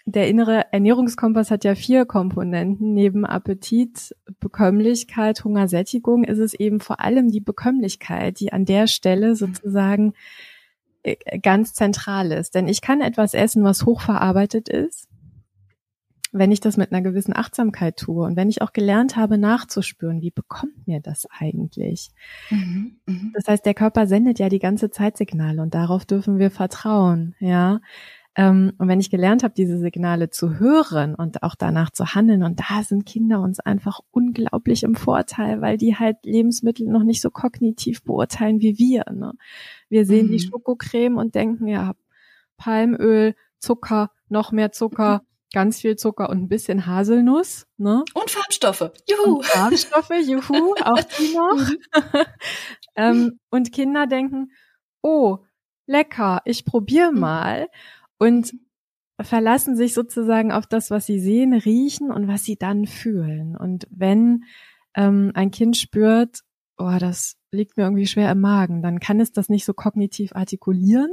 [0.05, 2.93] der innere Ernährungskompass hat ja vier Komponenten.
[2.93, 8.87] Neben Appetit, Bekömmlichkeit, Hunger, Sättigung ist es eben vor allem die Bekömmlichkeit, die an der
[8.87, 10.56] Stelle sozusagen äh,
[11.41, 12.55] ganz zentral ist.
[12.55, 15.07] Denn ich kann etwas essen, was hochverarbeitet ist,
[16.31, 20.21] wenn ich das mit einer gewissen Achtsamkeit tue und wenn ich auch gelernt habe, nachzuspüren,
[20.21, 22.09] wie bekommt mir das eigentlich?
[22.49, 23.31] Mhm, mh.
[23.33, 27.35] Das heißt, der Körper sendet ja die ganze Zeit Signale und darauf dürfen wir vertrauen,
[27.39, 27.79] ja.
[28.37, 32.43] Ähm, und wenn ich gelernt habe, diese Signale zu hören und auch danach zu handeln,
[32.43, 37.19] und da sind Kinder uns einfach unglaublich im Vorteil, weil die halt Lebensmittel noch nicht
[37.19, 39.05] so kognitiv beurteilen wie wir.
[39.11, 39.33] Ne?
[39.89, 40.31] Wir sehen mhm.
[40.33, 41.93] die Schokocreme und denken, ja,
[42.57, 45.49] Palmöl, Zucker, noch mehr Zucker, mhm.
[45.53, 47.65] ganz viel Zucker und ein bisschen Haselnuss.
[47.77, 48.03] Ne?
[48.13, 48.91] Und Farbstoffe.
[49.09, 49.37] Juhu.
[49.37, 51.69] Und Farbstoffe, juhu, auch die noch.
[51.69, 52.25] Mhm.
[52.95, 54.51] ähm, und Kinder denken,
[55.01, 55.39] oh,
[55.87, 57.19] lecker, ich probiere mhm.
[58.17, 58.53] Und
[59.19, 63.55] verlassen sich sozusagen auf das, was sie sehen, riechen und was sie dann fühlen.
[63.55, 64.43] Und wenn
[64.95, 66.41] ähm, ein Kind spürt,
[66.77, 70.35] oh, das liegt mir irgendwie schwer im Magen, dann kann es das nicht so kognitiv
[70.35, 71.09] artikulieren,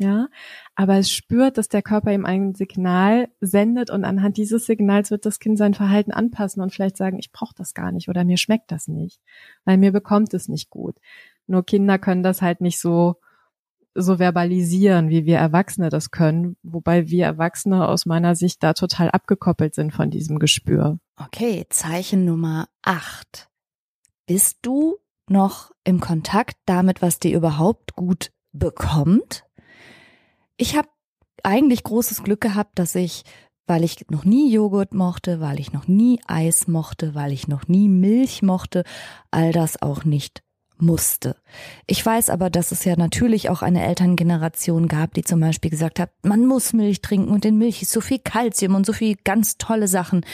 [0.00, 0.28] ja,
[0.76, 5.26] aber es spürt, dass der Körper ihm ein Signal sendet und anhand dieses Signals wird
[5.26, 8.36] das Kind sein Verhalten anpassen und vielleicht sagen, ich brauche das gar nicht oder mir
[8.36, 9.20] schmeckt das nicht,
[9.64, 10.96] weil mir bekommt es nicht gut.
[11.48, 13.16] Nur Kinder können das halt nicht so
[14.02, 19.10] so verbalisieren, wie wir Erwachsene das können, wobei wir Erwachsene aus meiner Sicht da total
[19.10, 20.98] abgekoppelt sind von diesem Gespür.
[21.16, 23.48] Okay, Zeichen Nummer acht.
[24.26, 24.96] Bist du
[25.28, 29.44] noch im Kontakt damit, was dir überhaupt gut bekommt?
[30.56, 30.88] Ich habe
[31.42, 33.24] eigentlich großes Glück gehabt, dass ich,
[33.66, 37.68] weil ich noch nie Joghurt mochte, weil ich noch nie Eis mochte, weil ich noch
[37.68, 38.84] nie Milch mochte,
[39.30, 40.42] all das auch nicht
[40.82, 41.36] musste.
[41.86, 46.00] Ich weiß aber, dass es ja natürlich auch eine Elterngeneration gab, die zum Beispiel gesagt
[46.00, 49.16] hat, man muss Milch trinken und in Milch ist so viel Kalzium und so viel
[49.24, 50.24] ganz tolle Sachen.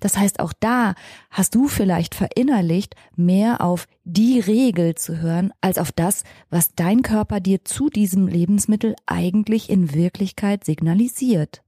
[0.00, 0.94] Das heißt, auch da
[1.30, 7.02] hast du vielleicht verinnerlicht, mehr auf die Regel zu hören, als auf das, was dein
[7.02, 11.62] Körper dir zu diesem Lebensmittel eigentlich in Wirklichkeit signalisiert.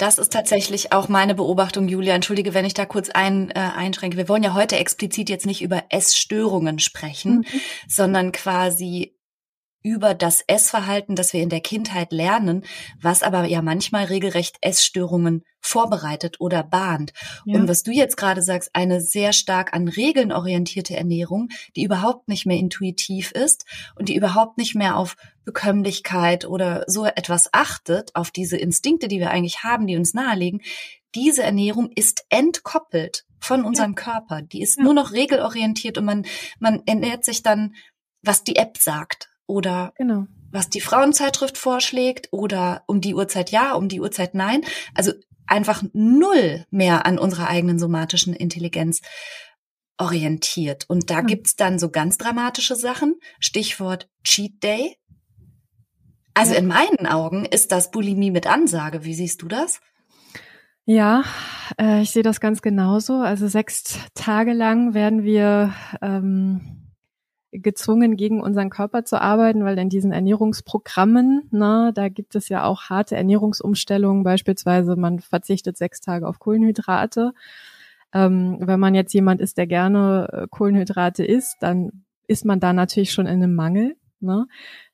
[0.00, 2.14] Das ist tatsächlich auch meine Beobachtung, Julia.
[2.14, 4.16] Entschuldige, wenn ich da kurz ein, äh, einschränke.
[4.16, 7.60] Wir wollen ja heute explizit jetzt nicht über Essstörungen sprechen, mhm.
[7.86, 9.14] sondern quasi
[9.82, 12.64] über das Essverhalten, das wir in der Kindheit lernen,
[13.00, 17.12] was aber ja manchmal regelrecht Essstörungen vorbereitet oder bahnt.
[17.44, 17.58] Ja.
[17.58, 22.28] Und was du jetzt gerade sagst, eine sehr stark an Regeln orientierte Ernährung, die überhaupt
[22.28, 23.64] nicht mehr intuitiv ist
[23.94, 29.18] und die überhaupt nicht mehr auf Bekömmlichkeit oder so etwas achtet, auf diese Instinkte, die
[29.18, 30.60] wir eigentlich haben, die uns nahelegen,
[31.14, 34.02] diese Ernährung ist entkoppelt von unserem ja.
[34.02, 34.42] Körper.
[34.42, 34.84] Die ist ja.
[34.84, 36.26] nur noch regelorientiert und man,
[36.58, 37.74] man ernährt sich dann,
[38.22, 40.26] was die App sagt oder genau.
[40.50, 44.62] was die Frauenzeitschrift vorschlägt oder um die Uhrzeit ja, um die Uhrzeit nein.
[44.94, 45.12] Also
[45.46, 49.00] einfach null mehr an unserer eigenen somatischen Intelligenz
[49.98, 50.84] orientiert.
[50.88, 51.26] Und da mhm.
[51.26, 53.16] gibt's dann so ganz dramatische Sachen.
[53.40, 54.96] Stichwort Cheat Day.
[56.32, 56.60] Also ja.
[56.60, 59.04] in meinen Augen ist das Bulimie mit Ansage.
[59.04, 59.80] Wie siehst du das?
[60.86, 61.24] Ja,
[61.78, 63.16] äh, ich sehe das ganz genauso.
[63.16, 66.79] Also sechs Tage lang werden wir ähm,
[67.52, 72.64] gezwungen, gegen unseren Körper zu arbeiten, weil in diesen Ernährungsprogrammen, na, da gibt es ja
[72.64, 77.32] auch harte Ernährungsumstellungen, beispielsweise man verzichtet sechs Tage auf Kohlenhydrate.
[78.12, 82.72] Ähm, wenn man jetzt jemand ist, der gerne äh, Kohlenhydrate isst, dann ist man da
[82.72, 83.96] natürlich schon in einem Mangel.
[84.20, 84.46] Ne?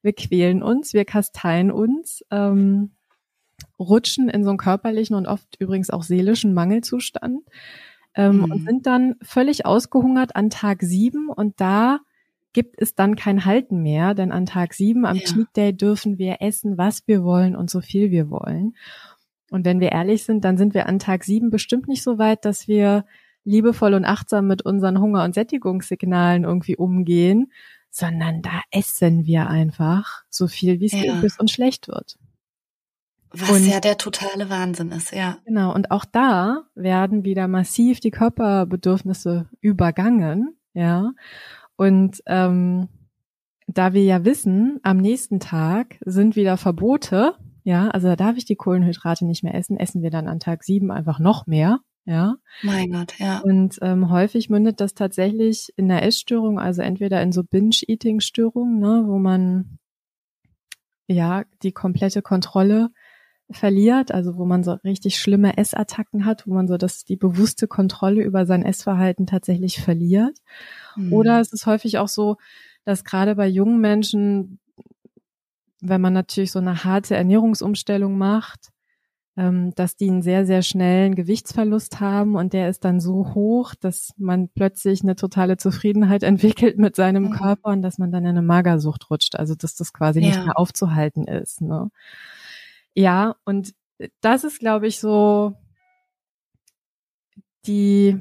[0.03, 2.93] Wir quälen uns, wir kasteien uns, ähm,
[3.79, 7.41] rutschen in so einen körperlichen und oft übrigens auch seelischen Mangelzustand
[8.15, 8.45] ähm, mhm.
[8.45, 12.01] und sind dann völlig ausgehungert an Tag sieben und da
[12.57, 15.25] gibt es dann kein Halten mehr, denn an Tag sieben am ja.
[15.25, 18.75] Cheat Day dürfen wir essen, was wir wollen und so viel wir wollen.
[19.51, 22.47] Und wenn wir ehrlich sind, dann sind wir an Tag sieben bestimmt nicht so weit,
[22.47, 23.05] dass wir
[23.45, 27.53] liebevoll und achtsam mit unseren Hunger- und Sättigungssignalen irgendwie umgehen,
[27.91, 31.21] sondern da essen wir einfach so viel, wie es ja.
[31.21, 32.17] bis uns schlecht wird.
[33.33, 35.37] Was und, ja der totale Wahnsinn ist, ja.
[35.45, 41.13] Genau, und auch da werden wieder massiv die Körperbedürfnisse übergangen, ja.
[41.77, 42.89] Und ähm,
[43.67, 47.35] da wir ja wissen, am nächsten Tag sind wieder Verbote,
[47.65, 50.63] ja, also da darf ich die Kohlenhydrate nicht mehr essen, essen wir dann an Tag
[50.65, 52.37] sieben einfach noch mehr, ja.
[52.63, 53.41] Mein Gott, ja.
[53.41, 59.05] Und ähm, häufig mündet das tatsächlich in der Essstörung, also entweder in so Binge-Eating-Störungen, ne,
[59.07, 59.79] wo man
[61.09, 62.91] ja die komplette Kontrolle
[63.51, 67.69] verliert, also wo man so richtig schlimme Essattacken hat, wo man so das die bewusste
[67.69, 70.39] Kontrolle über sein Essverhalten tatsächlich verliert.
[70.97, 71.13] Mhm.
[71.13, 72.37] Oder es ist häufig auch so,
[72.85, 74.59] dass gerade bei jungen Menschen,
[75.81, 78.73] wenn man natürlich so eine harte Ernährungsumstellung macht,
[79.37, 83.75] ähm, dass die einen sehr, sehr schnellen Gewichtsverlust haben und der ist dann so hoch,
[83.75, 87.31] dass man plötzlich eine totale Zufriedenheit entwickelt mit seinem mhm.
[87.33, 90.29] Körper und dass man dann in eine Magersucht rutscht, also dass das quasi ja.
[90.29, 91.61] nicht mehr aufzuhalten ist.
[91.61, 91.91] Ne?
[92.97, 93.75] Ja, und
[94.23, 95.55] das ist, glaube ich, so
[97.67, 98.19] die,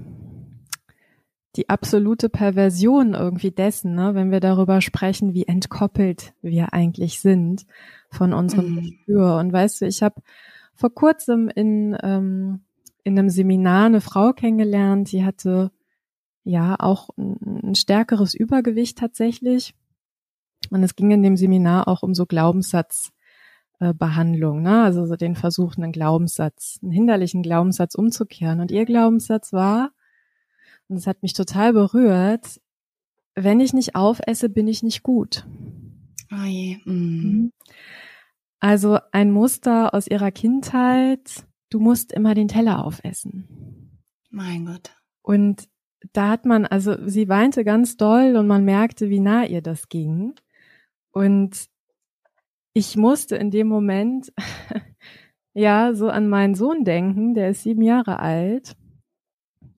[1.55, 7.65] die absolute Perversion irgendwie dessen, ne, wenn wir darüber sprechen, wie entkoppelt wir eigentlich sind
[8.11, 8.81] von unserem mhm.
[8.81, 9.37] Gespür.
[9.37, 10.21] Und weißt du, ich habe
[10.73, 12.65] vor kurzem in, ähm,
[13.05, 15.71] in einem Seminar eine Frau kennengelernt, die hatte
[16.43, 19.73] ja auch ein, ein stärkeres Übergewicht tatsächlich.
[20.69, 23.13] Und es ging in dem Seminar auch um so Glaubenssatz
[23.79, 24.83] äh, Behandlung, ne?
[24.83, 28.59] also so den Versuch, einen Glaubenssatz, einen hinderlichen Glaubenssatz umzukehren.
[28.59, 29.91] Und ihr Glaubenssatz war,
[30.87, 32.61] und es hat mich total berührt,
[33.35, 35.45] wenn ich nicht aufesse, bin ich nicht gut.
[36.31, 36.77] Oh je.
[36.85, 37.51] Mm.
[38.59, 43.99] Also ein Muster aus ihrer Kindheit, du musst immer den Teller aufessen.
[44.29, 44.95] Mein Gott.
[45.21, 45.67] Und
[46.13, 49.89] da hat man, also sie weinte ganz doll und man merkte, wie nah ihr das
[49.89, 50.33] ging.
[51.11, 51.67] Und
[52.75, 54.33] ich musste in dem Moment
[55.53, 58.75] ja so an meinen Sohn denken, der ist sieben Jahre alt,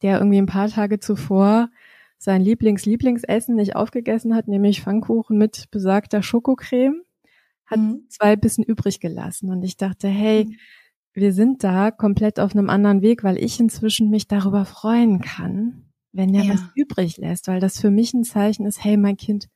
[0.02, 1.70] der irgendwie ein paar Tage zuvor
[2.18, 7.04] sein Lieblings-Lieblingsessen nicht aufgegessen hat, nämlich Pfannkuchen mit besagter Schokocreme,
[7.68, 8.06] hat mhm.
[8.10, 9.52] zwei Bissen übrig gelassen.
[9.52, 10.56] Und ich dachte, hey, mhm.
[11.14, 15.86] wir sind da komplett auf einem anderen Weg, weil ich inzwischen mich darüber freuen kann,
[16.14, 16.54] wenn er ja.
[16.56, 19.50] was übrig lässt, weil das für mich ein Zeichen ist, hey, mein Kind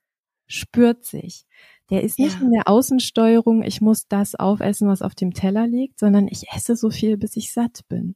[0.45, 1.47] spürt sich.
[1.91, 2.45] Der ist nicht ja.
[2.45, 6.75] in der Außensteuerung, ich muss das aufessen, was auf dem Teller liegt, sondern ich esse
[6.75, 8.15] so viel, bis ich satt bin.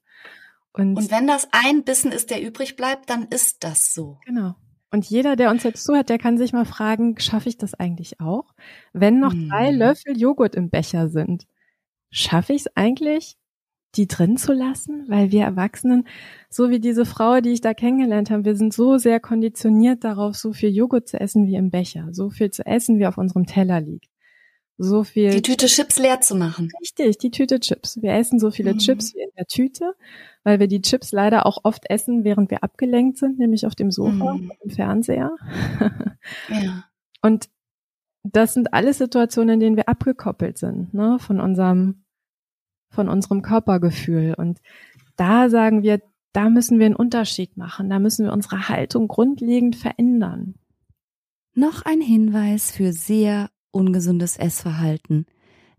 [0.71, 4.17] Und, und wenn das ein Bissen ist, der übrig bleibt, dann ist das so.
[4.25, 4.55] Genau.
[4.91, 8.21] Und jeder, der uns jetzt zuhört, der kann sich mal fragen, schaffe ich das eigentlich
[8.21, 8.53] auch?
[8.93, 9.49] Wenn noch hm.
[9.49, 11.45] drei Löffel Joghurt im Becher sind,
[12.11, 13.35] schaffe ich es eigentlich,
[13.97, 15.05] die drin zu lassen?
[15.07, 16.07] Weil wir Erwachsenen,
[16.49, 20.35] so wie diese Frau, die ich da kennengelernt habe, wir sind so sehr konditioniert darauf,
[20.35, 23.45] so viel Joghurt zu essen wie im Becher, so viel zu essen, wie auf unserem
[23.45, 24.09] Teller liegt
[24.77, 25.29] so viel.
[25.29, 26.69] Die Tüte Chips leer zu machen.
[26.81, 28.01] Richtig, die Tüte Chips.
[28.01, 28.79] Wir essen so viele mhm.
[28.79, 29.93] Chips wie in der Tüte,
[30.43, 33.91] weil wir die Chips leider auch oft essen, während wir abgelenkt sind, nämlich auf dem
[33.91, 34.51] Sofa, mhm.
[34.61, 35.31] im Fernseher.
[36.49, 36.83] ja.
[37.21, 37.49] Und
[38.23, 42.04] das sind alles Situationen, in denen wir abgekoppelt sind, ne, von unserem,
[42.95, 44.33] von unserem Körpergefühl.
[44.35, 44.59] Und
[45.15, 46.01] da sagen wir,
[46.33, 47.89] da müssen wir einen Unterschied machen.
[47.89, 50.55] Da müssen wir unsere Haltung grundlegend verändern.
[51.53, 55.25] Noch ein Hinweis für sehr ungesundes Essverhalten.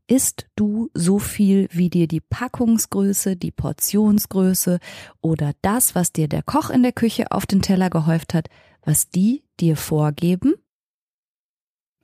[0.09, 4.79] Isst du so viel, wie dir die Packungsgröße, die Portionsgröße
[5.21, 8.49] oder das, was dir der Koch in der Küche auf den Teller gehäuft hat,
[8.83, 10.55] was die dir vorgeben?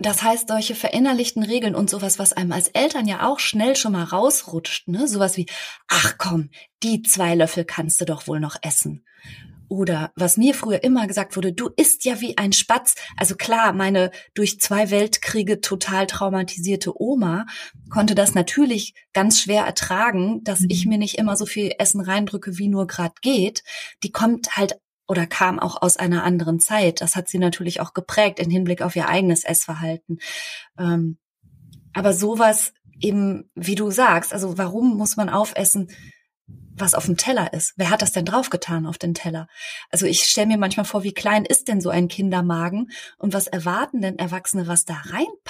[0.02, 3.92] Das heißt, solche verinnerlichten Regeln und sowas, was einem als Eltern ja auch schnell schon
[3.92, 5.06] mal rausrutscht, ne?
[5.06, 5.46] Sowas wie,
[5.88, 6.50] ach komm,
[6.82, 9.04] die zwei Löffel kannst du doch wohl noch essen.
[9.68, 12.94] Oder was mir früher immer gesagt wurde, du isst ja wie ein Spatz.
[13.16, 17.46] Also klar, meine durch zwei Weltkriege total traumatisierte Oma
[17.88, 20.90] konnte das natürlich ganz schwer ertragen, dass ich mhm.
[20.90, 23.62] mir nicht immer so viel Essen reindrücke, wie nur grad geht.
[24.02, 24.74] Die kommt halt
[25.08, 27.00] oder kam auch aus einer anderen Zeit.
[27.00, 30.18] Das hat sie natürlich auch geprägt im Hinblick auf ihr eigenes Essverhalten.
[30.78, 31.18] Ähm,
[31.92, 35.88] aber sowas eben, wie du sagst, also warum muss man aufessen?
[36.74, 37.74] was auf dem Teller ist.
[37.76, 39.46] Wer hat das denn draufgetan auf den Teller?
[39.90, 43.46] Also ich stelle mir manchmal vor, wie klein ist denn so ein Kindermagen und was
[43.46, 44.94] erwarten denn Erwachsene, was da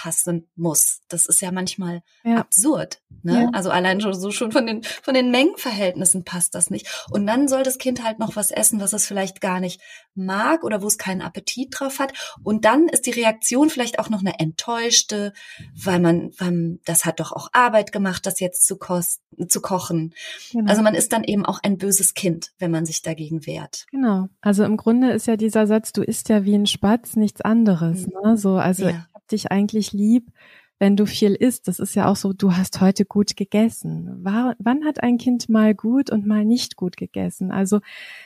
[0.02, 1.00] reinpassen muss?
[1.08, 2.36] Das ist ja manchmal ja.
[2.36, 3.00] absurd.
[3.22, 3.42] Ne?
[3.42, 3.50] Ja.
[3.52, 6.88] Also allein schon so schon von den von den Mengenverhältnissen passt das nicht.
[7.10, 9.80] Und dann soll das Kind halt noch was essen, was es vielleicht gar nicht
[10.14, 12.12] mag oder wo es keinen Appetit drauf hat.
[12.42, 15.32] Und dann ist die Reaktion vielleicht auch noch eine enttäuschte,
[15.74, 20.14] weil man, weil das hat doch auch Arbeit gemacht, das jetzt zu kosten, zu kochen.
[20.52, 20.70] Genau.
[20.70, 23.86] Also man ist dann eben auch ein böses Kind, wenn man sich dagegen wehrt.
[23.90, 24.28] Genau.
[24.40, 28.06] Also im Grunde ist ja dieser Satz, du isst ja wie ein Spatz, nichts anderes.
[28.06, 28.12] Mhm.
[28.24, 28.36] Ne?
[28.36, 28.90] So, also ja.
[28.90, 30.30] ich hab dich eigentlich lieb,
[30.78, 31.68] wenn du viel isst.
[31.68, 34.24] Das ist ja auch so, du hast heute gut gegessen.
[34.24, 37.52] War, wann hat ein Kind mal gut und mal nicht gut gegessen?
[37.52, 37.80] Also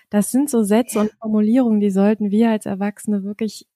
[0.09, 3.67] das sind so Sätze und Formulierungen, die sollten wir als Erwachsene wirklich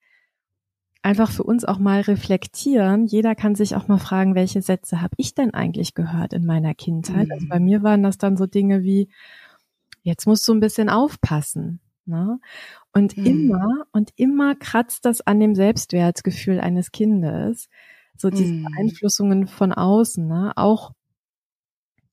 [1.02, 3.06] einfach für uns auch mal reflektieren.
[3.06, 6.74] Jeder kann sich auch mal fragen, welche Sätze habe ich denn eigentlich gehört in meiner
[6.74, 7.26] Kindheit?
[7.26, 7.32] Mhm.
[7.32, 9.08] Also bei mir waren das dann so Dinge wie,
[10.02, 11.80] jetzt musst du ein bisschen aufpassen.
[12.06, 12.40] Ne?
[12.92, 13.26] Und mhm.
[13.26, 17.68] immer und immer kratzt das an dem Selbstwertgefühl eines Kindes.
[18.16, 18.64] So diese mhm.
[18.64, 20.52] Beeinflussungen von außen, ne?
[20.56, 20.92] auch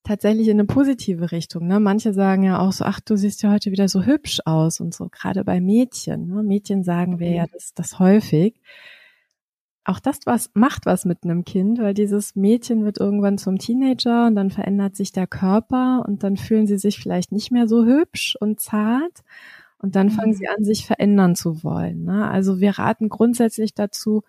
[0.07, 1.67] tatsächlich in eine positive Richtung.
[1.67, 1.79] Ne?
[1.79, 4.93] Manche sagen ja auch so, ach, du siehst ja heute wieder so hübsch aus und
[4.93, 6.27] so, gerade bei Mädchen.
[6.27, 6.43] Ne?
[6.43, 7.49] Mädchen sagen wir ja mhm.
[7.51, 8.61] das, das häufig.
[9.83, 14.27] Auch das was macht was mit einem Kind, weil dieses Mädchen wird irgendwann zum Teenager
[14.27, 17.85] und dann verändert sich der Körper und dann fühlen sie sich vielleicht nicht mehr so
[17.85, 19.23] hübsch und zart
[19.79, 20.55] und dann fangen sie mhm.
[20.57, 22.03] an, sich verändern zu wollen.
[22.03, 22.27] Ne?
[22.29, 24.23] Also wir raten grundsätzlich dazu,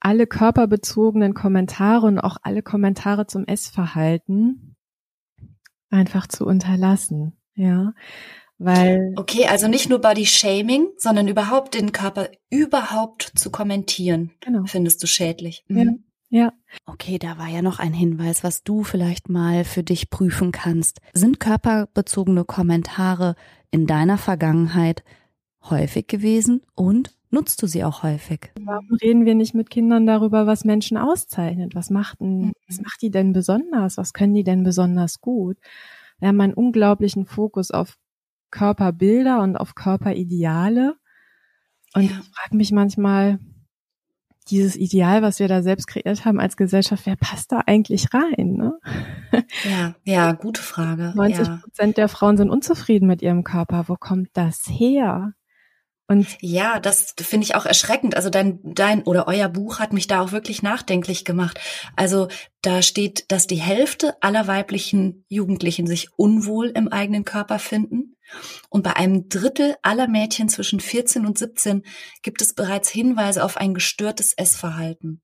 [0.00, 4.76] alle körperbezogenen Kommentare und auch alle Kommentare zum Essverhalten
[5.90, 7.94] einfach zu unterlassen, ja,
[8.58, 14.64] weil okay, also nicht nur Body Shaming, sondern überhaupt den Körper überhaupt zu kommentieren, genau.
[14.66, 15.64] findest du schädlich.
[15.68, 15.78] Mhm.
[15.78, 15.92] Ja.
[16.30, 16.52] Ja.
[16.84, 21.00] Okay, da war ja noch ein Hinweis, was du vielleicht mal für dich prüfen kannst.
[21.14, 23.34] Sind körperbezogene Kommentare
[23.70, 25.04] in deiner Vergangenheit
[25.62, 28.52] häufig gewesen und nutzt du sie auch häufig?
[28.60, 31.74] Warum reden wir nicht mit Kindern darüber, was Menschen auszeichnet?
[31.74, 32.84] Was macht, denn, was mhm.
[32.84, 33.96] macht die denn besonders?
[33.96, 35.56] Was können die denn besonders gut?
[36.18, 37.96] Wir haben einen unglaublichen Fokus auf
[38.50, 40.96] Körperbilder und auf Körperideale.
[41.94, 42.10] Und ja.
[42.10, 43.38] ich frage mich manchmal,
[44.50, 48.54] dieses Ideal, was wir da selbst kreiert haben als Gesellschaft, wer passt da eigentlich rein?
[48.56, 48.78] Ne?
[49.64, 51.12] Ja, ja, gute Frage.
[51.14, 52.02] 90 Prozent ja.
[52.02, 53.84] der Frauen sind unzufrieden mit ihrem Körper.
[53.88, 55.32] Wo kommt das her?
[56.10, 58.16] Und ja, das finde ich auch erschreckend.
[58.16, 61.60] Also dein, dein oder euer Buch hat mich da auch wirklich nachdenklich gemacht.
[61.96, 62.28] Also
[62.62, 68.16] da steht, dass die Hälfte aller weiblichen Jugendlichen sich unwohl im eigenen Körper finden.
[68.70, 71.82] Und bei einem Drittel aller Mädchen zwischen 14 und 17
[72.22, 75.20] gibt es bereits Hinweise auf ein gestörtes Essverhalten.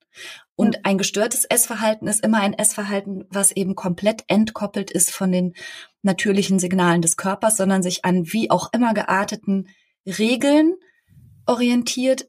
[0.54, 5.54] Und ein gestörtes Essverhalten ist immer ein Essverhalten, was eben komplett entkoppelt ist von den
[6.02, 9.66] natürlichen Signalen des Körpers, sondern sich an wie auch immer gearteten
[10.06, 10.74] Regeln
[11.46, 12.28] orientiert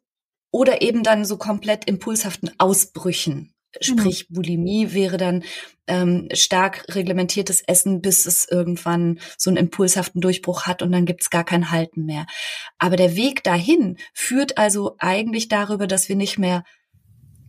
[0.51, 3.53] oder eben dann so komplett impulshaften Ausbrüchen.
[3.81, 5.43] Sprich, Bulimie wäre dann
[5.87, 11.29] ähm, stark reglementiertes Essen, bis es irgendwann so einen impulshaften Durchbruch hat und dann gibt's
[11.29, 12.25] gar kein Halten mehr.
[12.77, 16.63] Aber der Weg dahin führt also eigentlich darüber, dass wir nicht mehr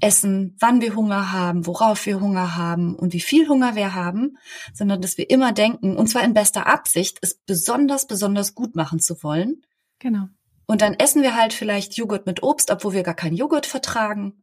[0.01, 4.37] essen, wann wir Hunger haben, worauf wir Hunger haben und wie viel Hunger wir haben,
[4.75, 8.99] sondern dass wir immer denken, und zwar in bester Absicht, es besonders, besonders gut machen
[8.99, 9.63] zu wollen
[9.99, 10.27] Genau.
[10.67, 14.43] Und dann essen wir halt vielleicht Joghurt mit Obst, obwohl wir gar keinen Joghurt vertragen.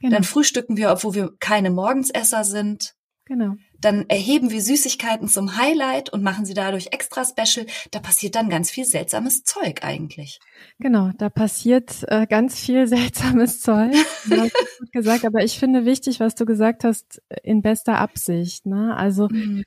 [0.00, 0.14] Genau.
[0.14, 2.94] Dann frühstücken wir, obwohl wir keine Morgensesser sind.
[3.26, 3.54] Genau.
[3.80, 7.66] Dann erheben wir Süßigkeiten zum Highlight und machen sie dadurch extra special.
[7.90, 10.40] Da passiert dann ganz viel seltsames Zeug eigentlich.
[10.78, 13.94] Genau, da passiert äh, ganz viel seltsames Zeug.
[14.28, 18.66] Gut gesagt, aber ich finde wichtig, was du gesagt hast, in bester Absicht.
[18.66, 18.94] Ne?
[18.94, 19.64] Also mhm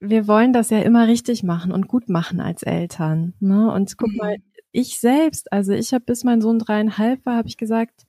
[0.00, 3.34] wir wollen das ja immer richtig machen und gut machen als Eltern.
[3.40, 3.70] Ne?
[3.72, 4.16] Und guck mhm.
[4.16, 4.36] mal,
[4.76, 8.06] ich selbst, also ich habe bis mein Sohn dreieinhalb war, habe ich gesagt,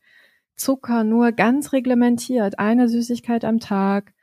[0.57, 4.13] Zucker nur ganz reglementiert, eine Süßigkeit am Tag,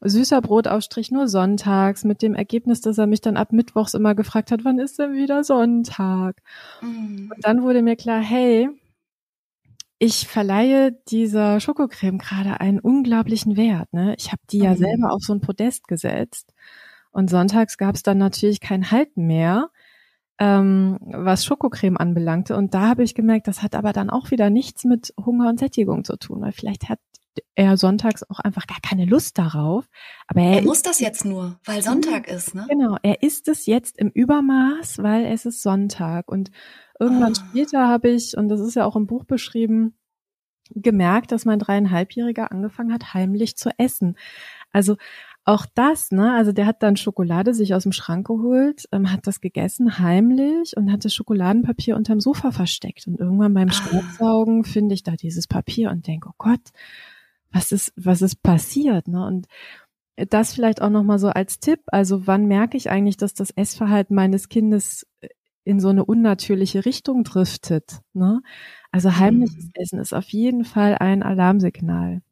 [0.00, 4.52] süßer Brotaufstrich nur sonntags, mit dem Ergebnis, dass er mich dann ab Mittwochs immer gefragt
[4.52, 6.42] hat, wann ist denn wieder Sonntag?
[6.80, 7.30] Mhm.
[7.34, 8.70] Und dann wurde mir klar, hey,
[9.98, 13.92] ich verleihe dieser Schokocreme gerade einen unglaublichen Wert.
[13.92, 14.14] Ne?
[14.16, 14.64] Ich habe die mhm.
[14.64, 16.54] ja selber auf so ein Podest gesetzt.
[17.10, 19.68] Und sonntags gab es dann natürlich kein Halten mehr,
[20.42, 22.56] ähm, was Schokocreme anbelangte.
[22.56, 25.60] Und da habe ich gemerkt, das hat aber dann auch wieder nichts mit Hunger und
[25.60, 26.98] Sättigung zu tun, weil vielleicht hat
[27.54, 29.88] er sonntags auch einfach gar keine Lust darauf.
[30.26, 32.66] Aber er, er muss das jetzt nur, weil Sonntag ist, ne?
[32.68, 36.30] Genau, er isst es jetzt im Übermaß, weil es ist Sonntag.
[36.30, 36.50] Und
[36.98, 37.40] irgendwann oh.
[37.48, 39.96] später habe ich, und das ist ja auch im Buch beschrieben,
[40.74, 44.16] gemerkt, dass mein dreieinhalbjähriger angefangen hat, heimlich zu essen.
[44.72, 44.96] Also
[45.44, 49.26] auch das, ne, also der hat dann Schokolade sich aus dem Schrank geholt, ähm, hat
[49.26, 53.06] das gegessen heimlich und hat das Schokoladenpapier unterm Sofa versteckt.
[53.08, 53.72] Und irgendwann beim ah.
[53.72, 56.60] Staubsaugen finde ich da dieses Papier und denke, oh Gott,
[57.50, 59.26] was ist, was ist passiert, ne?
[59.26, 59.46] Und
[60.16, 61.80] das vielleicht auch nochmal so als Tipp.
[61.86, 65.06] Also wann merke ich eigentlich, dass das Essverhalten meines Kindes
[65.64, 68.42] in so eine unnatürliche Richtung driftet, ne?
[68.92, 69.72] Also heimliches mhm.
[69.74, 72.22] Essen ist auf jeden Fall ein Alarmsignal.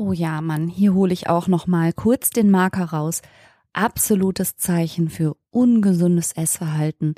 [0.00, 3.20] Oh ja, Mann, hier hole ich auch noch mal kurz den Marker raus.
[3.74, 7.16] Absolutes Zeichen für ungesundes Essverhalten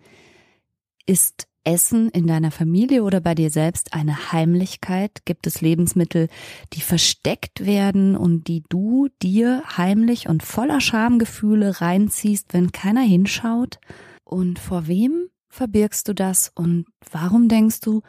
[1.07, 5.25] ist Essen in deiner Familie oder bei dir selbst eine Heimlichkeit?
[5.25, 6.27] Gibt es Lebensmittel,
[6.73, 13.79] die versteckt werden und die du dir heimlich und voller Schamgefühle reinziehst, wenn keiner hinschaut?
[14.25, 18.03] Und vor wem verbirgst du das und warum denkst du,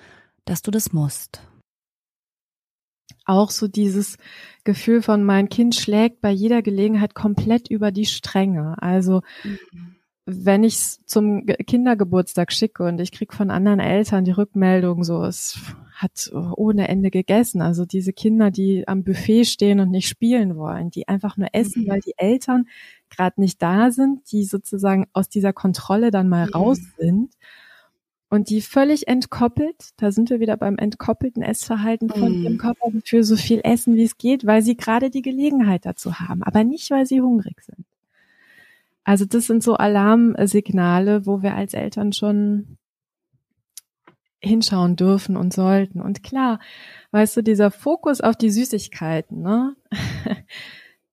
[0.46, 1.44] dass du das musst?
[3.26, 4.18] Auch so dieses
[4.64, 8.76] Gefühl von mein Kind schlägt bei jeder Gelegenheit komplett über die Stränge.
[8.82, 9.96] Also mhm.
[10.26, 15.24] wenn ich es zum Kindergeburtstag schicke und ich krieg von anderen Eltern die Rückmeldung, so
[15.24, 15.60] es
[15.96, 17.62] hat ohne Ende gegessen.
[17.62, 21.84] Also diese Kinder, die am Buffet stehen und nicht spielen wollen, die einfach nur essen,
[21.84, 21.90] mhm.
[21.90, 22.66] weil die Eltern
[23.10, 26.54] gerade nicht da sind, die sozusagen aus dieser Kontrolle dann mal mhm.
[26.54, 27.34] raus sind
[28.34, 32.44] und die völlig entkoppelt, da sind wir wieder beim entkoppelten Essverhalten von mm.
[32.44, 36.16] ihrem Körper für so viel essen, wie es geht, weil sie gerade die Gelegenheit dazu
[36.16, 37.86] haben, aber nicht, weil sie hungrig sind.
[39.04, 42.80] Also das sind so Alarmsignale, wo wir als Eltern schon
[44.40, 46.02] hinschauen dürfen und sollten.
[46.02, 46.60] Und klar,
[47.12, 49.76] weißt du, dieser Fokus auf die Süßigkeiten, ne?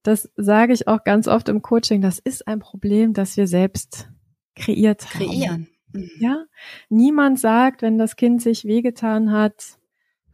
[0.02, 4.08] Das sage ich auch ganz oft im Coaching, das ist ein Problem, das wir selbst
[4.54, 5.26] kreiert haben.
[5.26, 5.68] Kreieren.
[5.92, 6.10] Mhm.
[6.18, 6.44] Ja,
[6.88, 9.78] niemand sagt, wenn das Kind sich wehgetan hat,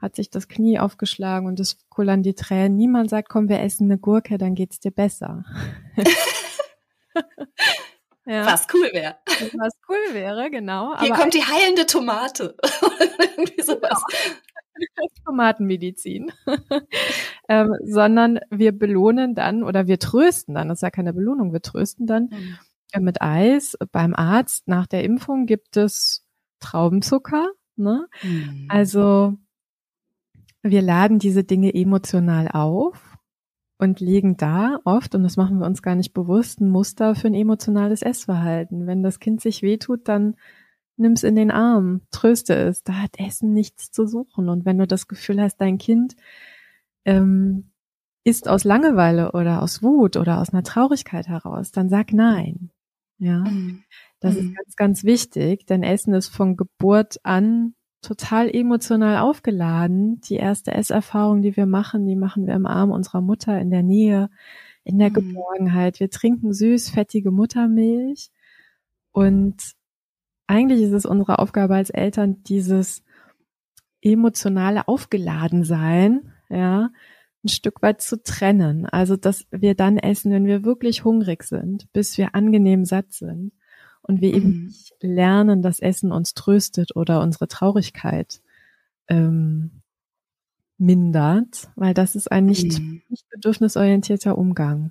[0.00, 2.76] hat sich das Knie aufgeschlagen und es kullern die Tränen.
[2.76, 5.44] Niemand sagt, komm, wir essen eine Gurke, dann geht's dir besser.
[8.26, 8.46] ja.
[8.46, 9.16] Was cool wäre.
[9.26, 10.98] Was cool wäre, genau.
[11.00, 12.56] Hier kommt die heilende Tomate.
[13.36, 14.02] Irgendwie sowas.
[14.08, 14.36] Genau.
[15.24, 16.30] Tomatenmedizin.
[17.48, 21.62] ähm, sondern wir belohnen dann oder wir trösten dann, das ist ja keine Belohnung, wir
[21.62, 22.58] trösten dann mhm
[23.00, 23.76] mit Eis.
[23.92, 26.24] Beim Arzt nach der Impfung gibt es
[26.60, 27.50] Traubenzucker.
[27.76, 28.08] Ne?
[28.22, 28.66] Mhm.
[28.68, 29.36] Also
[30.62, 33.16] wir laden diese Dinge emotional auf
[33.78, 37.28] und legen da oft, und das machen wir uns gar nicht bewusst, ein Muster für
[37.28, 38.86] ein emotionales Essverhalten.
[38.86, 40.36] Wenn das Kind sich wehtut, dann
[40.96, 42.82] nimm's in den Arm, tröste es.
[42.82, 44.48] Da hat Essen nichts zu suchen.
[44.48, 46.16] Und wenn du das Gefühl hast, dein Kind
[47.04, 47.70] ähm,
[48.24, 52.70] ist aus Langeweile oder aus Wut oder aus einer Traurigkeit heraus, dann sag nein.
[53.18, 53.84] Ja, mhm.
[54.20, 54.40] das mhm.
[54.40, 60.20] ist ganz, ganz wichtig, denn Essen ist von Geburt an total emotional aufgeladen.
[60.20, 63.82] Die erste Esserfahrung, die wir machen, die machen wir im Arm unserer Mutter in der
[63.82, 64.30] Nähe,
[64.84, 65.14] in der mhm.
[65.14, 65.98] Geborgenheit.
[65.98, 68.30] Wir trinken süß, fettige Muttermilch
[69.12, 69.56] und
[70.46, 73.02] eigentlich ist es unsere Aufgabe als Eltern, dieses
[74.02, 76.90] emotionale Aufgeladensein, ja,
[77.46, 78.86] ein Stück weit zu trennen.
[78.86, 83.52] Also, dass wir dann essen, wenn wir wirklich hungrig sind, bis wir angenehm satt sind
[84.02, 84.36] und wir mhm.
[84.36, 88.40] eben nicht lernen, dass Essen uns tröstet oder unsere Traurigkeit
[89.08, 89.82] ähm,
[90.78, 93.02] mindert, weil das ist ein nicht, mhm.
[93.08, 94.90] nicht bedürfnisorientierter Umgang.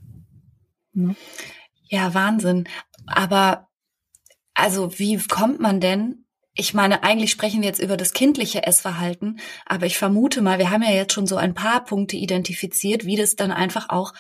[0.94, 1.16] Ne?
[1.84, 2.66] Ja, Wahnsinn.
[3.06, 3.68] Aber
[4.54, 6.25] also wie kommt man denn?
[6.58, 10.72] Ich meine, eigentlich sprechen wir jetzt über das kindliche Essverhalten, aber ich vermute mal, wir
[10.72, 14.14] haben ja jetzt schon so ein paar Punkte identifiziert, wie das dann einfach auch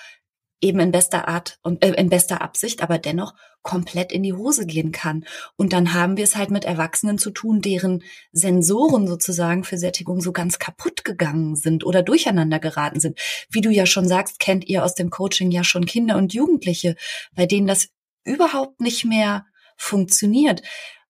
[0.59, 4.65] eben in bester Art und äh, in bester Absicht, aber dennoch komplett in die Hose
[4.65, 5.25] gehen kann.
[5.55, 10.19] Und dann haben wir es halt mit Erwachsenen zu tun, deren Sensoren sozusagen für Sättigung
[10.21, 13.17] so ganz kaputt gegangen sind oder durcheinander geraten sind.
[13.49, 16.95] Wie du ja schon sagst, kennt ihr aus dem Coaching ja schon Kinder und Jugendliche,
[17.33, 17.89] bei denen das
[18.25, 19.45] überhaupt nicht mehr
[19.77, 20.61] funktioniert.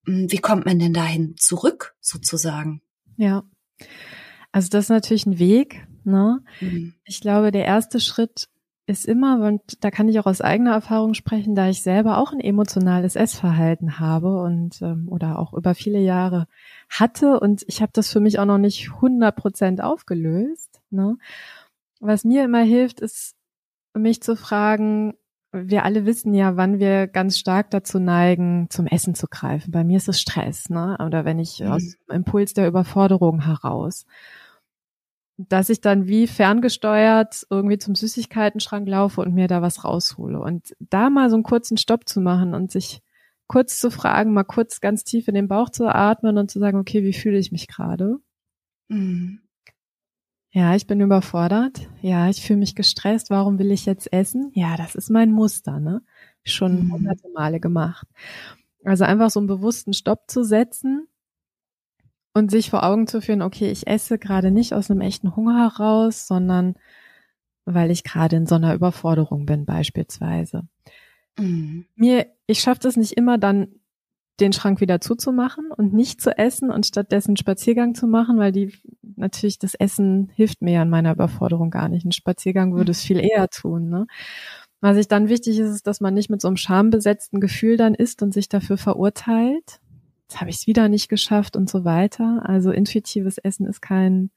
[0.06, 2.82] Hm, wie kommt man denn dahin zurück, sozusagen?
[3.18, 3.44] Ja.
[4.52, 5.88] Also das ist natürlich ein Weg.
[6.04, 6.44] Ne?
[6.62, 6.94] Mhm.
[7.04, 8.48] Ich glaube, der erste Schritt
[8.88, 12.32] ist immer, und da kann ich auch aus eigener Erfahrung sprechen, da ich selber auch
[12.32, 16.48] ein emotionales Essverhalten habe und ähm, oder auch über viele Jahre
[16.88, 20.82] hatte und ich habe das für mich auch noch nicht 100 Prozent aufgelöst.
[20.92, 21.18] Ne?
[22.00, 23.36] Was mir immer hilft, ist
[23.96, 25.16] mich zu fragen,
[25.56, 29.72] wir alle wissen ja, wann wir ganz stark dazu neigen, zum Essen zu greifen.
[29.72, 30.98] Bei mir ist es Stress, ne?
[31.06, 31.68] Oder wenn ich mhm.
[31.68, 34.06] aus dem Impuls der Überforderung heraus.
[35.38, 40.40] Dass ich dann wie ferngesteuert irgendwie zum Süßigkeitenschrank laufe und mir da was raushole.
[40.40, 43.02] Und da mal so einen kurzen Stopp zu machen und sich
[43.48, 46.80] kurz zu fragen, mal kurz ganz tief in den Bauch zu atmen und zu sagen,
[46.80, 48.18] okay, wie fühle ich mich gerade?
[48.88, 49.40] Mhm.
[50.56, 51.90] Ja, ich bin überfordert.
[52.02, 53.30] Ja, ich fühle mich gestresst.
[53.30, 54.52] Warum will ich jetzt essen?
[54.54, 56.02] Ja, das ist mein Muster, ne?
[56.46, 56.94] Schon mhm.
[56.94, 58.08] hunderte Male gemacht.
[58.86, 61.10] Also einfach so einen bewussten Stopp zu setzen
[62.34, 65.58] und sich vor Augen zu führen, okay, ich esse gerade nicht aus einem echten Hunger
[65.58, 66.76] heraus, sondern
[67.66, 70.70] weil ich gerade in so einer Überforderung bin beispielsweise.
[71.38, 71.86] Mhm.
[71.96, 73.82] Mir, ich schaffe das nicht immer dann
[74.40, 78.74] den Schrank wieder zuzumachen und nicht zu essen und stattdessen Spaziergang zu machen, weil die
[79.16, 82.06] natürlich das Essen hilft mir an meiner Überforderung gar nicht.
[82.06, 83.90] Ein Spaziergang würde es viel eher tun.
[83.90, 84.08] Ne?
[84.82, 87.96] Was ich dann wichtig ist, ist, dass man nicht mit so einem schambesetzten Gefühl dann
[87.96, 89.80] isst und sich dafür verurteilt.
[90.28, 92.42] Jetzt habe ich es wieder nicht geschafft und so weiter.
[92.46, 94.32] Also intuitives Essen ist kein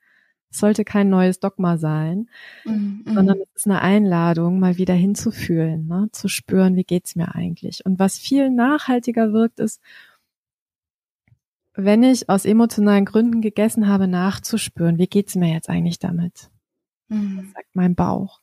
[0.50, 2.28] sollte kein neues Dogma sein,
[2.64, 6.08] mhm, sondern es ist eine Einladung, mal wieder hinzufühlen, ne?
[6.12, 7.84] zu spüren, wie geht's mir eigentlich.
[7.84, 9.80] Und was viel nachhaltiger wirkt, ist,
[11.74, 16.50] wenn ich aus emotionalen Gründen gegessen habe, nachzuspüren, wie geht's mir jetzt eigentlich damit?
[17.08, 17.42] Mhm.
[17.42, 18.40] Das sagt mein Bauch.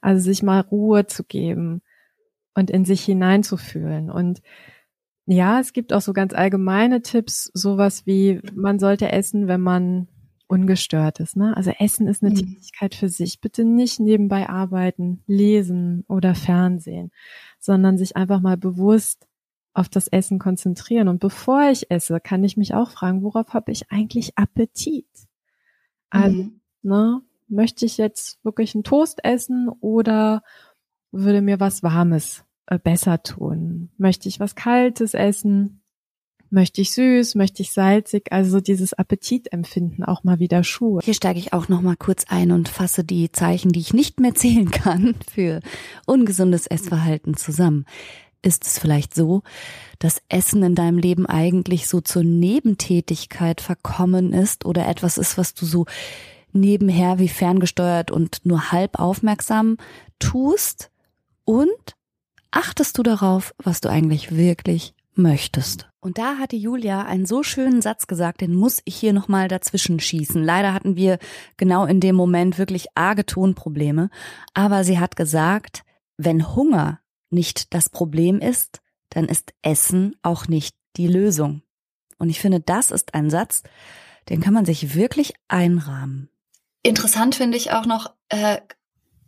[0.00, 1.82] Also sich mal Ruhe zu geben
[2.54, 4.10] und in sich hineinzufühlen.
[4.10, 4.42] Und
[5.26, 10.08] ja, es gibt auch so ganz allgemeine Tipps, sowas wie, man sollte essen, wenn man
[10.46, 11.36] ungestört ist.
[11.36, 11.56] Ne?
[11.56, 12.38] Also Essen ist eine mhm.
[12.38, 13.40] Tätigkeit für sich.
[13.40, 17.10] Bitte nicht nebenbei arbeiten, lesen oder Fernsehen,
[17.58, 19.26] sondern sich einfach mal bewusst
[19.72, 21.08] auf das Essen konzentrieren.
[21.08, 25.08] Und bevor ich esse, kann ich mich auch fragen, worauf habe ich eigentlich Appetit?
[26.10, 26.60] Also, mhm.
[26.82, 30.42] ne, möchte ich jetzt wirklich einen Toast essen oder
[31.10, 33.90] würde mir was Warmes äh, besser tun?
[33.98, 35.80] Möchte ich was Kaltes essen?
[36.54, 41.00] Möchte ich süß, möchte ich salzig, also dieses Appetitempfinden auch mal wieder Schuhe.
[41.02, 44.20] Hier steige ich auch noch mal kurz ein und fasse die Zeichen, die ich nicht
[44.20, 45.58] mehr zählen kann, für
[46.06, 47.86] ungesundes Essverhalten zusammen.
[48.40, 49.42] Ist es vielleicht so,
[49.98, 55.54] dass Essen in deinem Leben eigentlich so zur Nebentätigkeit verkommen ist oder etwas ist, was
[55.54, 55.86] du so
[56.52, 59.76] nebenher wie ferngesteuert und nur halb aufmerksam
[60.20, 60.92] tust?
[61.44, 61.96] Und
[62.52, 65.88] achtest du darauf, was du eigentlich wirklich möchtest.
[66.00, 70.00] Und da hatte Julia einen so schönen Satz gesagt, den muss ich hier nochmal dazwischen
[70.00, 70.42] schießen.
[70.42, 71.18] Leider hatten wir
[71.56, 74.10] genau in dem Moment wirklich arge Tonprobleme.
[74.52, 75.84] Aber sie hat gesagt,
[76.16, 77.00] wenn Hunger
[77.30, 81.62] nicht das Problem ist, dann ist Essen auch nicht die Lösung.
[82.18, 83.62] Und ich finde, das ist ein Satz,
[84.28, 86.28] den kann man sich wirklich einrahmen.
[86.82, 88.58] Interessant finde ich auch noch äh,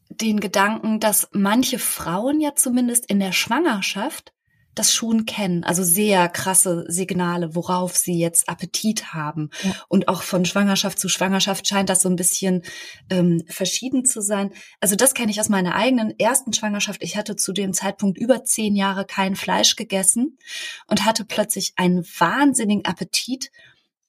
[0.08, 4.32] den Gedanken, dass manche Frauen ja zumindest in der Schwangerschaft
[4.76, 9.50] das schon kennen, also sehr krasse Signale, worauf sie jetzt Appetit haben.
[9.62, 9.74] Ja.
[9.88, 12.62] Und auch von Schwangerschaft zu Schwangerschaft scheint das so ein bisschen
[13.10, 14.52] ähm, verschieden zu sein.
[14.80, 17.02] Also das kenne ich aus meiner eigenen ersten Schwangerschaft.
[17.02, 20.38] Ich hatte zu dem Zeitpunkt über zehn Jahre kein Fleisch gegessen
[20.86, 23.50] und hatte plötzlich einen wahnsinnigen Appetit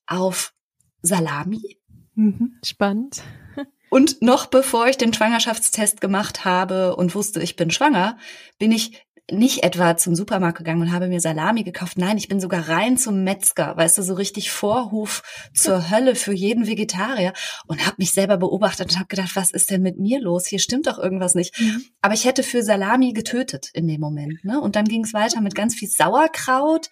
[0.05, 0.53] auf
[1.01, 1.79] Salami.
[2.15, 3.23] Mhm, spannend.
[3.89, 8.17] Und noch bevor ich den Schwangerschaftstest gemacht habe und wusste, ich bin schwanger,
[8.59, 11.97] bin ich nicht etwa zum Supermarkt gegangen und habe mir Salami gekauft.
[11.97, 15.23] Nein, ich bin sogar rein zum Metzger, weißt du, so richtig Vorhof
[15.53, 17.33] zur Hölle für jeden Vegetarier
[17.67, 20.47] und habe mich selber beobachtet und habe gedacht, was ist denn mit mir los?
[20.47, 21.59] Hier stimmt doch irgendwas nicht.
[21.59, 21.83] Mhm.
[22.01, 24.43] Aber ich hätte für Salami getötet in dem Moment.
[24.45, 24.61] Ne?
[24.61, 26.89] Und dann ging es weiter mit ganz viel Sauerkraut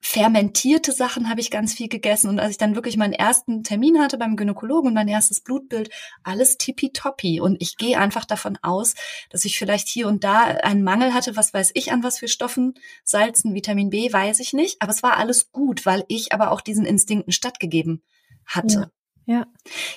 [0.00, 2.28] fermentierte Sachen habe ich ganz viel gegessen.
[2.28, 5.90] Und als ich dann wirklich meinen ersten Termin hatte beim Gynäkologen und mein erstes Blutbild,
[6.22, 7.40] alles tippitoppi.
[7.40, 8.94] Und ich gehe einfach davon aus,
[9.28, 11.36] dass ich vielleicht hier und da einen Mangel hatte.
[11.36, 12.74] Was weiß ich an was für Stoffen?
[13.04, 14.80] Salzen, Vitamin B, weiß ich nicht.
[14.80, 18.02] Aber es war alles gut, weil ich aber auch diesen Instinkten stattgegeben
[18.46, 18.74] hatte.
[18.74, 18.90] Ja.
[19.26, 19.46] Ja.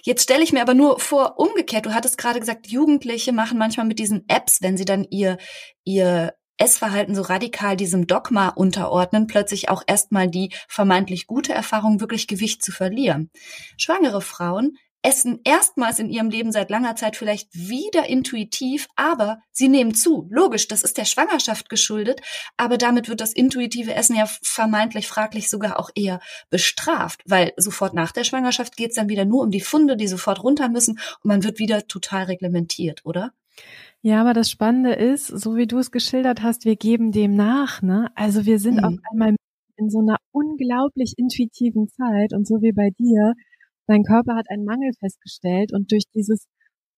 [0.04, 3.88] Jetzt stelle ich mir aber nur vor, umgekehrt, du hattest gerade gesagt, Jugendliche machen manchmal
[3.88, 5.39] mit diesen Apps, wenn sie dann ihr,
[5.84, 12.28] ihr Essverhalten so radikal diesem Dogma unterordnen, plötzlich auch erstmal die vermeintlich gute Erfahrung, wirklich
[12.28, 13.30] Gewicht zu verlieren.
[13.78, 19.68] Schwangere Frauen essen erstmals in ihrem Leben seit langer Zeit vielleicht wieder intuitiv, aber sie
[19.68, 20.28] nehmen zu.
[20.32, 22.22] Logisch, das ist der Schwangerschaft geschuldet,
[22.55, 27.93] aber damit wird das intuitive Essen ja vermeintlich fraglich sogar auch eher bestraft, weil sofort
[27.93, 30.93] nach der Schwangerschaft geht es dann wieder nur um die Funde, die sofort runter müssen
[30.93, 33.34] und man wird wieder total reglementiert, oder?
[34.06, 37.82] Ja, aber das Spannende ist, so wie du es geschildert hast, wir geben dem nach,
[37.82, 38.12] ne?
[38.16, 38.84] Also wir sind mhm.
[38.84, 39.36] auf einmal
[39.78, 43.34] in so einer unglaublich intuitiven Zeit und so wie bei dir,
[43.88, 46.47] dein Körper hat einen Mangel festgestellt und durch dieses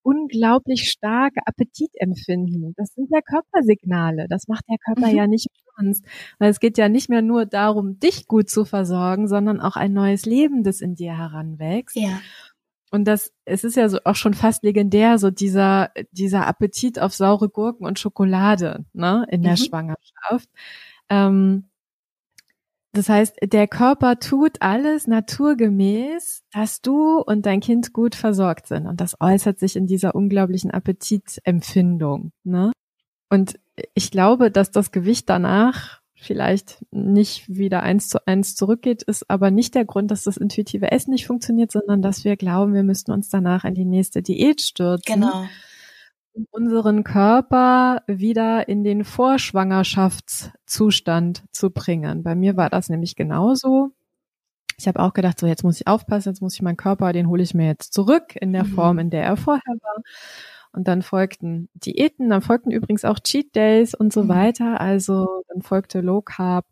[0.02, 5.16] unglaublich starke Appetitempfinden, das sind ja Körpersignale, das macht der Körper mhm.
[5.16, 5.48] ja nicht
[5.78, 6.06] umsonst,
[6.40, 9.94] weil es geht ja nicht mehr nur darum, dich gut zu versorgen, sondern auch ein
[9.94, 11.96] neues Leben, das in dir heranwächst.
[11.96, 12.20] Ja.
[12.96, 17.14] Und das, es ist ja so auch schon fast legendär, so dieser, dieser Appetit auf
[17.14, 19.58] saure Gurken und Schokolade, ne, in der mhm.
[19.58, 20.50] Schwangerschaft.
[21.10, 21.70] Ähm,
[22.94, 28.88] das heißt, der Körper tut alles naturgemäß, dass du und dein Kind gut versorgt sind.
[28.88, 32.72] Und das äußert sich in dieser unglaublichen Appetitempfindung, ne?
[33.30, 33.60] Und
[33.94, 39.52] ich glaube, dass das Gewicht danach vielleicht nicht wieder eins zu eins zurückgeht, ist aber
[39.52, 43.12] nicht der Grund, dass das intuitive Essen nicht funktioniert, sondern dass wir glauben, wir müssten
[43.12, 45.22] uns danach in die nächste Diät stürzen.
[45.22, 45.46] Genau.
[46.34, 52.24] Um unseren Körper wieder in den Vorschwangerschaftszustand zu bringen.
[52.24, 53.92] Bei mir war das nämlich genauso.
[54.78, 57.30] Ich habe auch gedacht, so jetzt muss ich aufpassen, jetzt muss ich meinen Körper, den
[57.30, 58.74] hole ich mir jetzt zurück in der mhm.
[58.74, 60.04] Form, in der er vorher war.
[60.76, 64.30] Und dann folgten Diäten, dann folgten übrigens auch Cheat Days und so mhm.
[64.30, 64.82] weiter.
[64.82, 66.66] Also dann folgte Low Carb.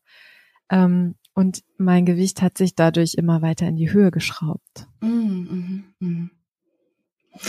[0.69, 4.87] Ähm, und mein Gewicht hat sich dadurch immer weiter in die Höhe geschraubt.
[5.01, 6.29] Mh, mh.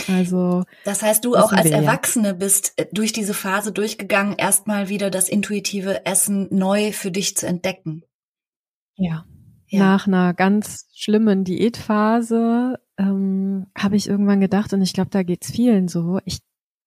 [0.07, 0.63] Also.
[0.83, 5.29] Das heißt, du auch als Erwachsene bist äh, durch diese Phase durchgegangen, erstmal wieder das
[5.29, 8.03] intuitive Essen neu für dich zu entdecken.
[8.95, 9.25] Ja.
[9.67, 9.79] Ja.
[9.79, 15.51] Nach einer ganz schlimmen Diätphase ähm, habe ich irgendwann gedacht, und ich glaube, da geht's
[15.51, 16.39] vielen so, ich,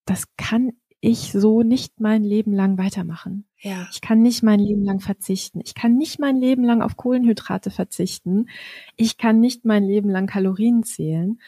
[0.04, 3.44] das kann ich so nicht mein Leben lang weitermachen.
[3.60, 3.88] Ja.
[3.92, 5.60] Ich kann nicht mein Leben lang verzichten.
[5.64, 8.48] Ich kann nicht mein Leben lang auf Kohlenhydrate verzichten.
[8.96, 11.40] Ich kann nicht mein Leben lang Kalorien zählen.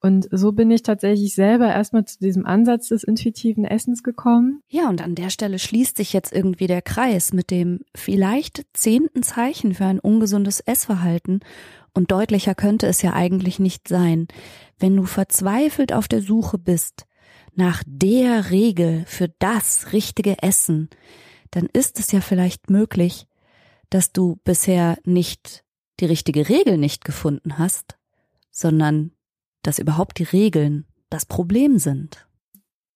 [0.00, 4.60] Und so bin ich tatsächlich selber erstmal zu diesem Ansatz des intuitiven Essens gekommen.
[4.68, 9.22] Ja, und an der Stelle schließt sich jetzt irgendwie der Kreis mit dem vielleicht zehnten
[9.22, 11.40] Zeichen für ein ungesundes Essverhalten
[11.94, 14.28] und deutlicher könnte es ja eigentlich nicht sein,
[14.78, 17.06] wenn du verzweifelt auf der Suche bist
[17.54, 20.90] nach der Regel für das richtige Essen,
[21.50, 23.26] dann ist es ja vielleicht möglich,
[23.88, 25.64] dass du bisher nicht
[26.00, 27.96] die richtige Regel nicht gefunden hast,
[28.50, 29.12] sondern
[29.66, 32.26] dass überhaupt die Regeln das Problem sind.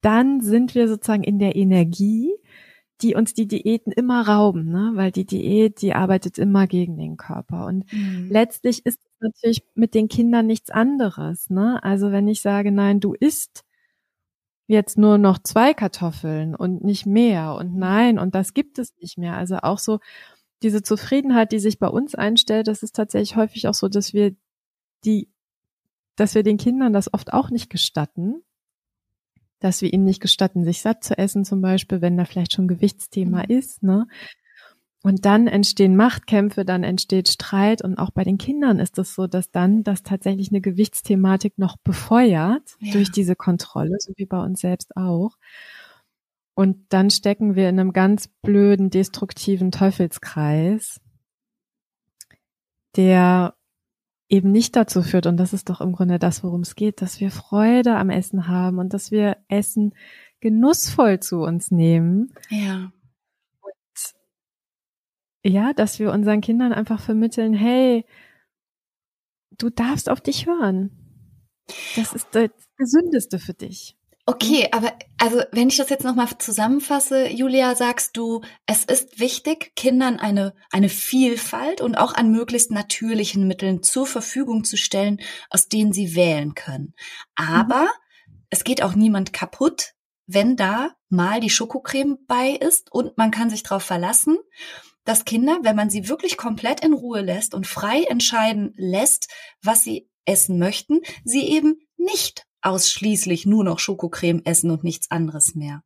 [0.02, 2.32] Dann sind wir sozusagen in der Energie,
[3.02, 4.92] die uns die Diäten immer rauben, ne?
[4.94, 7.66] weil die Diät, die arbeitet immer gegen den Körper.
[7.66, 8.28] Und mhm.
[8.30, 11.50] letztlich ist es natürlich mit den Kindern nichts anderes.
[11.50, 11.82] Ne?
[11.82, 13.64] Also wenn ich sage, nein, du isst
[14.66, 19.18] jetzt nur noch zwei Kartoffeln und nicht mehr und nein, und das gibt es nicht
[19.18, 19.36] mehr.
[19.36, 19.98] Also auch so
[20.62, 24.36] diese Zufriedenheit, die sich bei uns einstellt, das ist tatsächlich häufig auch so, dass wir
[25.04, 25.28] die,
[26.20, 28.42] dass wir den Kindern das oft auch nicht gestatten,
[29.58, 32.68] dass wir ihnen nicht gestatten, sich satt zu essen, zum Beispiel, wenn da vielleicht schon
[32.68, 33.56] Gewichtsthema mhm.
[33.56, 34.06] ist, ne?
[35.02, 39.26] Und dann entstehen Machtkämpfe, dann entsteht Streit und auch bei den Kindern ist es so,
[39.26, 42.92] dass dann das tatsächlich eine Gewichtsthematik noch befeuert ja.
[42.92, 45.38] durch diese Kontrolle, so wie bei uns selbst auch.
[46.52, 51.00] Und dann stecken wir in einem ganz blöden, destruktiven Teufelskreis,
[52.94, 53.54] der
[54.30, 57.20] eben nicht dazu führt, und das ist doch im Grunde das, worum es geht, dass
[57.20, 59.94] wir Freude am Essen haben und dass wir Essen
[60.40, 62.32] genussvoll zu uns nehmen.
[62.48, 62.92] Ja
[65.44, 68.04] ja, dass wir unseren Kindern einfach vermitteln, hey,
[69.50, 70.90] du darfst auf dich hören.
[71.96, 73.96] Das ist das Gesündeste für dich.
[74.26, 79.72] Okay, aber also wenn ich das jetzt nochmal zusammenfasse, Julia, sagst du, es ist wichtig,
[79.74, 85.68] Kindern eine, eine Vielfalt und auch an möglichst natürlichen Mitteln zur Verfügung zu stellen, aus
[85.68, 86.94] denen sie wählen können.
[87.34, 88.44] Aber mhm.
[88.50, 89.94] es geht auch niemand kaputt,
[90.26, 94.38] wenn da mal die Schokocreme bei ist und man kann sich darauf verlassen
[95.04, 99.28] dass Kinder, wenn man sie wirklich komplett in Ruhe lässt und frei entscheiden lässt,
[99.62, 105.54] was sie essen möchten, sie eben nicht ausschließlich nur noch Schokocreme essen und nichts anderes
[105.54, 105.82] mehr.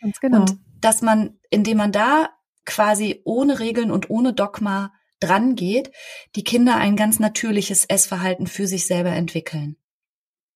[0.00, 0.40] Ganz genau.
[0.40, 2.30] Und dass man, indem man da
[2.64, 5.92] quasi ohne Regeln und ohne Dogma dran geht,
[6.34, 9.76] die Kinder ein ganz natürliches Essverhalten für sich selber entwickeln.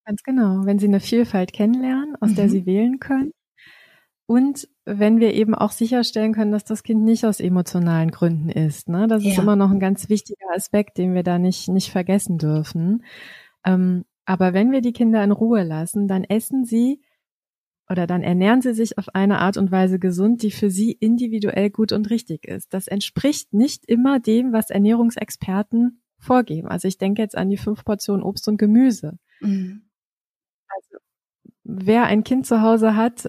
[0.05, 0.64] Ganz genau.
[0.64, 2.34] Wenn sie eine Vielfalt kennenlernen, aus mhm.
[2.37, 3.32] der sie wählen können,
[4.26, 8.89] und wenn wir eben auch sicherstellen können, dass das Kind nicht aus emotionalen Gründen ist.
[8.89, 9.07] Ne?
[9.07, 9.30] Das ja.
[9.30, 13.05] ist immer noch ein ganz wichtiger Aspekt, den wir da nicht, nicht vergessen dürfen.
[13.64, 17.01] Ähm, aber wenn wir die Kinder in Ruhe lassen, dann essen sie
[17.89, 21.70] oder dann ernähren sie sich auf eine Art und Weise gesund, die für sie individuell
[21.70, 22.74] gut und richtig ist.
[22.74, 26.66] Das entspricht nicht immer dem, was Ernährungsexperten vorgeben.
[26.66, 29.18] Also ich denke jetzt an die fünf Portionen Obst und Gemüse.
[29.41, 29.83] Mhm.
[30.66, 30.99] Also
[31.62, 33.29] wer ein Kind zu Hause hat,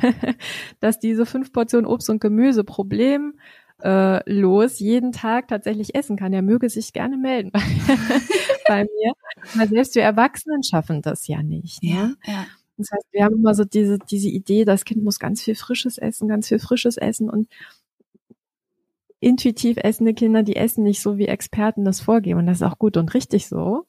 [0.80, 3.38] dass diese fünf Portionen Obst und Gemüse Problem
[3.82, 7.52] äh, los jeden Tag tatsächlich essen kann, der möge sich gerne melden
[8.70, 9.12] bei mir.
[9.54, 11.82] Weil selbst wir Erwachsenen schaffen das ja nicht.
[11.82, 12.16] Ne?
[12.24, 12.46] Ja, ja.
[12.76, 15.98] Das heißt, wir haben immer so diese, diese Idee, das Kind muss ganz viel Frisches
[15.98, 17.48] essen, ganz viel Frisches essen und
[19.18, 22.38] intuitiv essende Kinder, die essen nicht so, wie Experten das vorgeben.
[22.38, 23.86] Und das ist auch gut und richtig so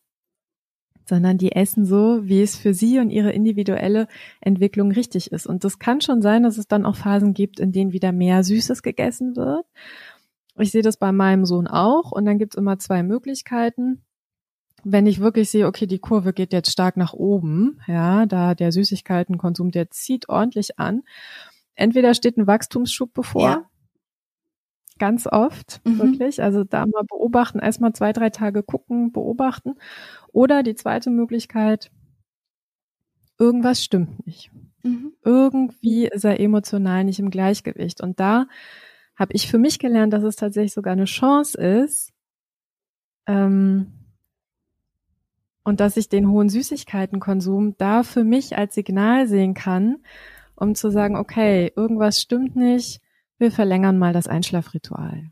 [1.11, 4.07] sondern die essen so, wie es für sie und ihre individuelle
[4.39, 5.45] Entwicklung richtig ist.
[5.45, 8.45] Und das kann schon sein, dass es dann auch Phasen gibt, in denen wieder mehr
[8.45, 9.65] Süßes gegessen wird.
[10.57, 14.03] Ich sehe das bei meinem Sohn auch und dann gibt es immer zwei Möglichkeiten.
[14.83, 18.71] Wenn ich wirklich sehe, okay, die Kurve geht jetzt stark nach oben, ja, da der
[18.71, 21.03] Süßigkeitenkonsum, der zieht ordentlich an.
[21.75, 23.65] Entweder steht ein Wachstumsschub bevor, ja
[25.01, 25.97] ganz oft, mhm.
[25.97, 26.43] wirklich.
[26.43, 29.73] Also da mal beobachten, erstmal zwei, drei Tage gucken, beobachten.
[30.31, 31.89] Oder die zweite Möglichkeit,
[33.39, 34.51] irgendwas stimmt nicht.
[34.83, 35.13] Mhm.
[35.25, 37.99] Irgendwie ist er emotional nicht im Gleichgewicht.
[37.99, 38.45] Und da
[39.15, 42.13] habe ich für mich gelernt, dass es tatsächlich sogar eine Chance ist,
[43.25, 44.00] ähm,
[45.63, 49.97] und dass ich den hohen Süßigkeitenkonsum da für mich als Signal sehen kann,
[50.55, 53.01] um zu sagen, okay, irgendwas stimmt nicht,
[53.37, 55.31] wir verlängern mal das Einschlafritual.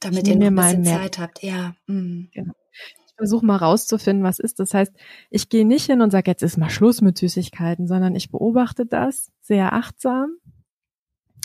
[0.00, 1.74] Damit ihr noch ein bisschen Zeit habt, ja.
[1.86, 2.30] Mhm.
[2.32, 2.52] Genau.
[3.06, 4.60] Ich versuche mal rauszufinden, was ist.
[4.60, 4.92] Das heißt,
[5.28, 8.86] ich gehe nicht hin und sage, jetzt ist mal Schluss mit Süßigkeiten, sondern ich beobachte
[8.86, 10.36] das sehr achtsam.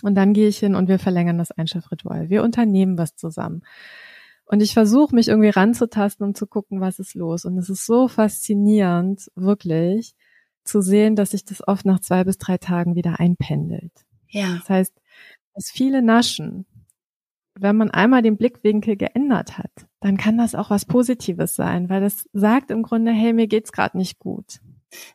[0.03, 2.29] Und dann gehe ich hin und wir verlängern das Einschlafritual.
[2.29, 3.63] Wir unternehmen was zusammen.
[4.45, 7.45] Und ich versuche mich irgendwie ranzutasten und zu gucken, was ist los.
[7.45, 10.15] Und es ist so faszinierend, wirklich,
[10.63, 14.05] zu sehen, dass sich das oft nach zwei bis drei Tagen wieder einpendelt.
[14.29, 14.57] Ja.
[14.59, 14.93] Das heißt,
[15.53, 16.65] das viele Naschen,
[17.57, 19.71] wenn man einmal den Blickwinkel geändert hat,
[20.01, 23.71] dann kann das auch was Positives sein, weil das sagt im Grunde, hey, mir geht's
[23.71, 24.59] gerade nicht gut.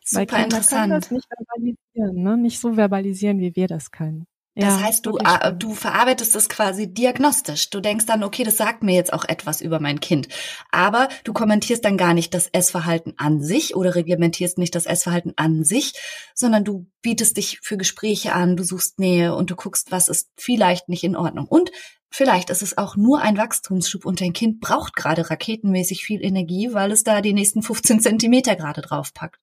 [0.03, 0.81] Super weil Kinder interessant.
[0.81, 2.37] Können das nicht verbalisieren, ne?
[2.37, 4.25] nicht so verbalisieren, wie wir das können.
[4.53, 7.69] Das ja, heißt, du, äh, du verarbeitest das quasi diagnostisch.
[7.69, 10.27] Du denkst dann, okay, das sagt mir jetzt auch etwas über mein Kind.
[10.71, 15.33] Aber du kommentierst dann gar nicht das Essverhalten an sich oder reglementierst nicht das Essverhalten
[15.37, 15.93] an sich,
[16.35, 20.29] sondern du bietest dich für Gespräche an, du suchst Nähe und du guckst, was ist
[20.35, 21.47] vielleicht nicht in Ordnung.
[21.47, 21.71] Und
[22.09, 26.73] vielleicht ist es auch nur ein Wachstumsschub und dein Kind braucht gerade raketenmäßig viel Energie,
[26.73, 29.39] weil es da die nächsten 15 Zentimeter gerade draufpackt.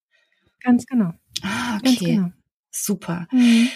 [0.61, 1.13] Ganz genau.
[1.43, 1.83] Ah, okay.
[1.83, 2.33] Ganz genau.
[2.71, 3.27] Super.
[3.33, 3.71] Mhm.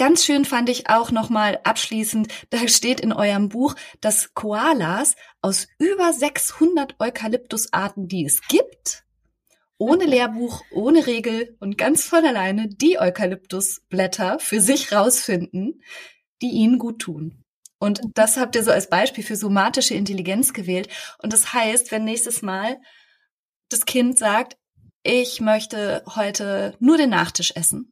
[0.00, 5.68] Ganz schön fand ich auch nochmal abschließend, da steht in eurem Buch, dass Koalas aus
[5.76, 9.04] über 600 Eukalyptusarten, die es gibt,
[9.76, 15.82] ohne Lehrbuch, ohne Regel und ganz von alleine die Eukalyptusblätter für sich rausfinden,
[16.40, 17.44] die ihnen gut tun.
[17.78, 20.88] Und das habt ihr so als Beispiel für somatische Intelligenz gewählt.
[21.18, 22.80] Und das heißt, wenn nächstes Mal
[23.68, 24.56] das Kind sagt,
[25.02, 27.89] ich möchte heute nur den Nachtisch essen,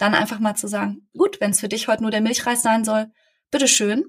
[0.00, 2.84] dann einfach mal zu sagen, gut, wenn es für dich heute nur der Milchreis sein
[2.84, 3.12] soll,
[3.50, 4.04] bitteschön.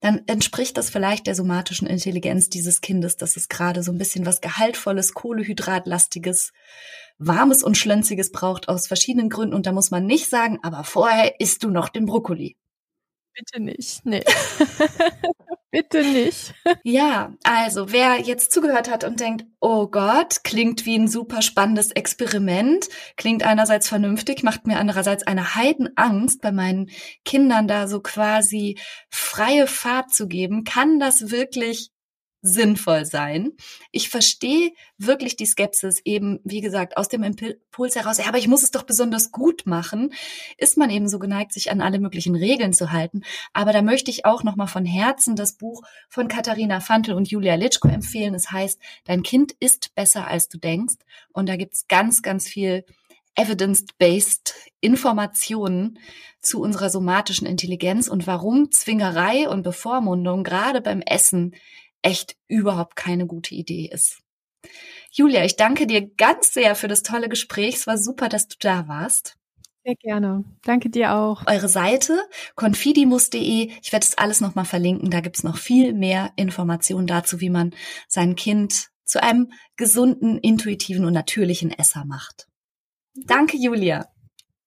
[0.00, 4.26] dann entspricht das vielleicht der somatischen Intelligenz dieses Kindes, dass es gerade so ein bisschen
[4.26, 6.52] was Gehaltvolles, Kohlehydratlastiges,
[7.18, 9.54] Warmes und Schlönziges braucht aus verschiedenen Gründen.
[9.54, 12.56] Und da muss man nicht sagen, aber vorher isst du noch den Brokkoli.
[13.36, 14.22] Bitte nicht, nee.
[15.70, 16.54] Bitte nicht.
[16.84, 21.90] ja, also wer jetzt zugehört hat und denkt, oh Gott, klingt wie ein super spannendes
[21.90, 26.90] Experiment, klingt einerseits vernünftig, macht mir andererseits eine Heidenangst, bei meinen
[27.24, 28.78] Kindern da so quasi
[29.10, 31.90] freie Fahrt zu geben, kann das wirklich
[32.44, 33.52] sinnvoll sein.
[33.90, 38.48] Ich verstehe wirklich die Skepsis eben, wie gesagt, aus dem Impuls heraus, ja, aber ich
[38.48, 40.12] muss es doch besonders gut machen,
[40.58, 43.22] ist man eben so geneigt, sich an alle möglichen Regeln zu halten.
[43.54, 47.54] Aber da möchte ich auch nochmal von Herzen das Buch von Katharina Fantel und Julia
[47.54, 48.34] Litschko empfehlen.
[48.34, 50.96] Es heißt, dein Kind ist besser, als du denkst.
[51.32, 52.84] Und da gibt's ganz, ganz viel
[53.36, 55.98] evidence-based Informationen
[56.40, 61.54] zu unserer somatischen Intelligenz und warum Zwingerei und Bevormundung gerade beim Essen
[62.04, 64.20] echt überhaupt keine gute Idee ist.
[65.10, 67.76] Julia, ich danke dir ganz sehr für das tolle Gespräch.
[67.76, 69.36] Es war super, dass du da warst.
[69.84, 70.44] Sehr gerne.
[70.62, 71.46] Danke dir auch.
[71.46, 72.18] Eure Seite
[72.56, 75.10] confidimus.de, ich werde es alles nochmal verlinken.
[75.10, 77.74] Da gibt's noch viel mehr Informationen dazu, wie man
[78.08, 82.48] sein Kind zu einem gesunden, intuitiven und natürlichen Esser macht.
[83.26, 84.06] Danke, Julia.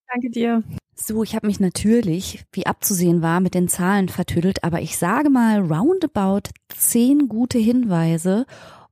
[0.08, 0.64] Danke dir.
[1.00, 5.30] So, ich habe mich natürlich, wie abzusehen war, mit den Zahlen vertüdelt, aber ich sage
[5.30, 8.48] mal roundabout zehn gute Hinweise,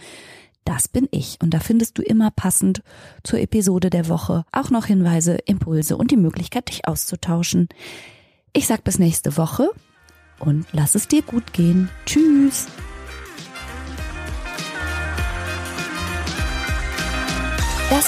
[0.64, 1.38] Das bin ich.
[1.42, 2.82] Und da findest du immer passend
[3.24, 7.68] zur Episode der Woche auch noch Hinweise, Impulse und die Möglichkeit, dich auszutauschen.
[8.52, 9.70] Ich sag bis nächste Woche
[10.38, 11.88] und lass es dir gut gehen.
[12.04, 12.66] Tschüss.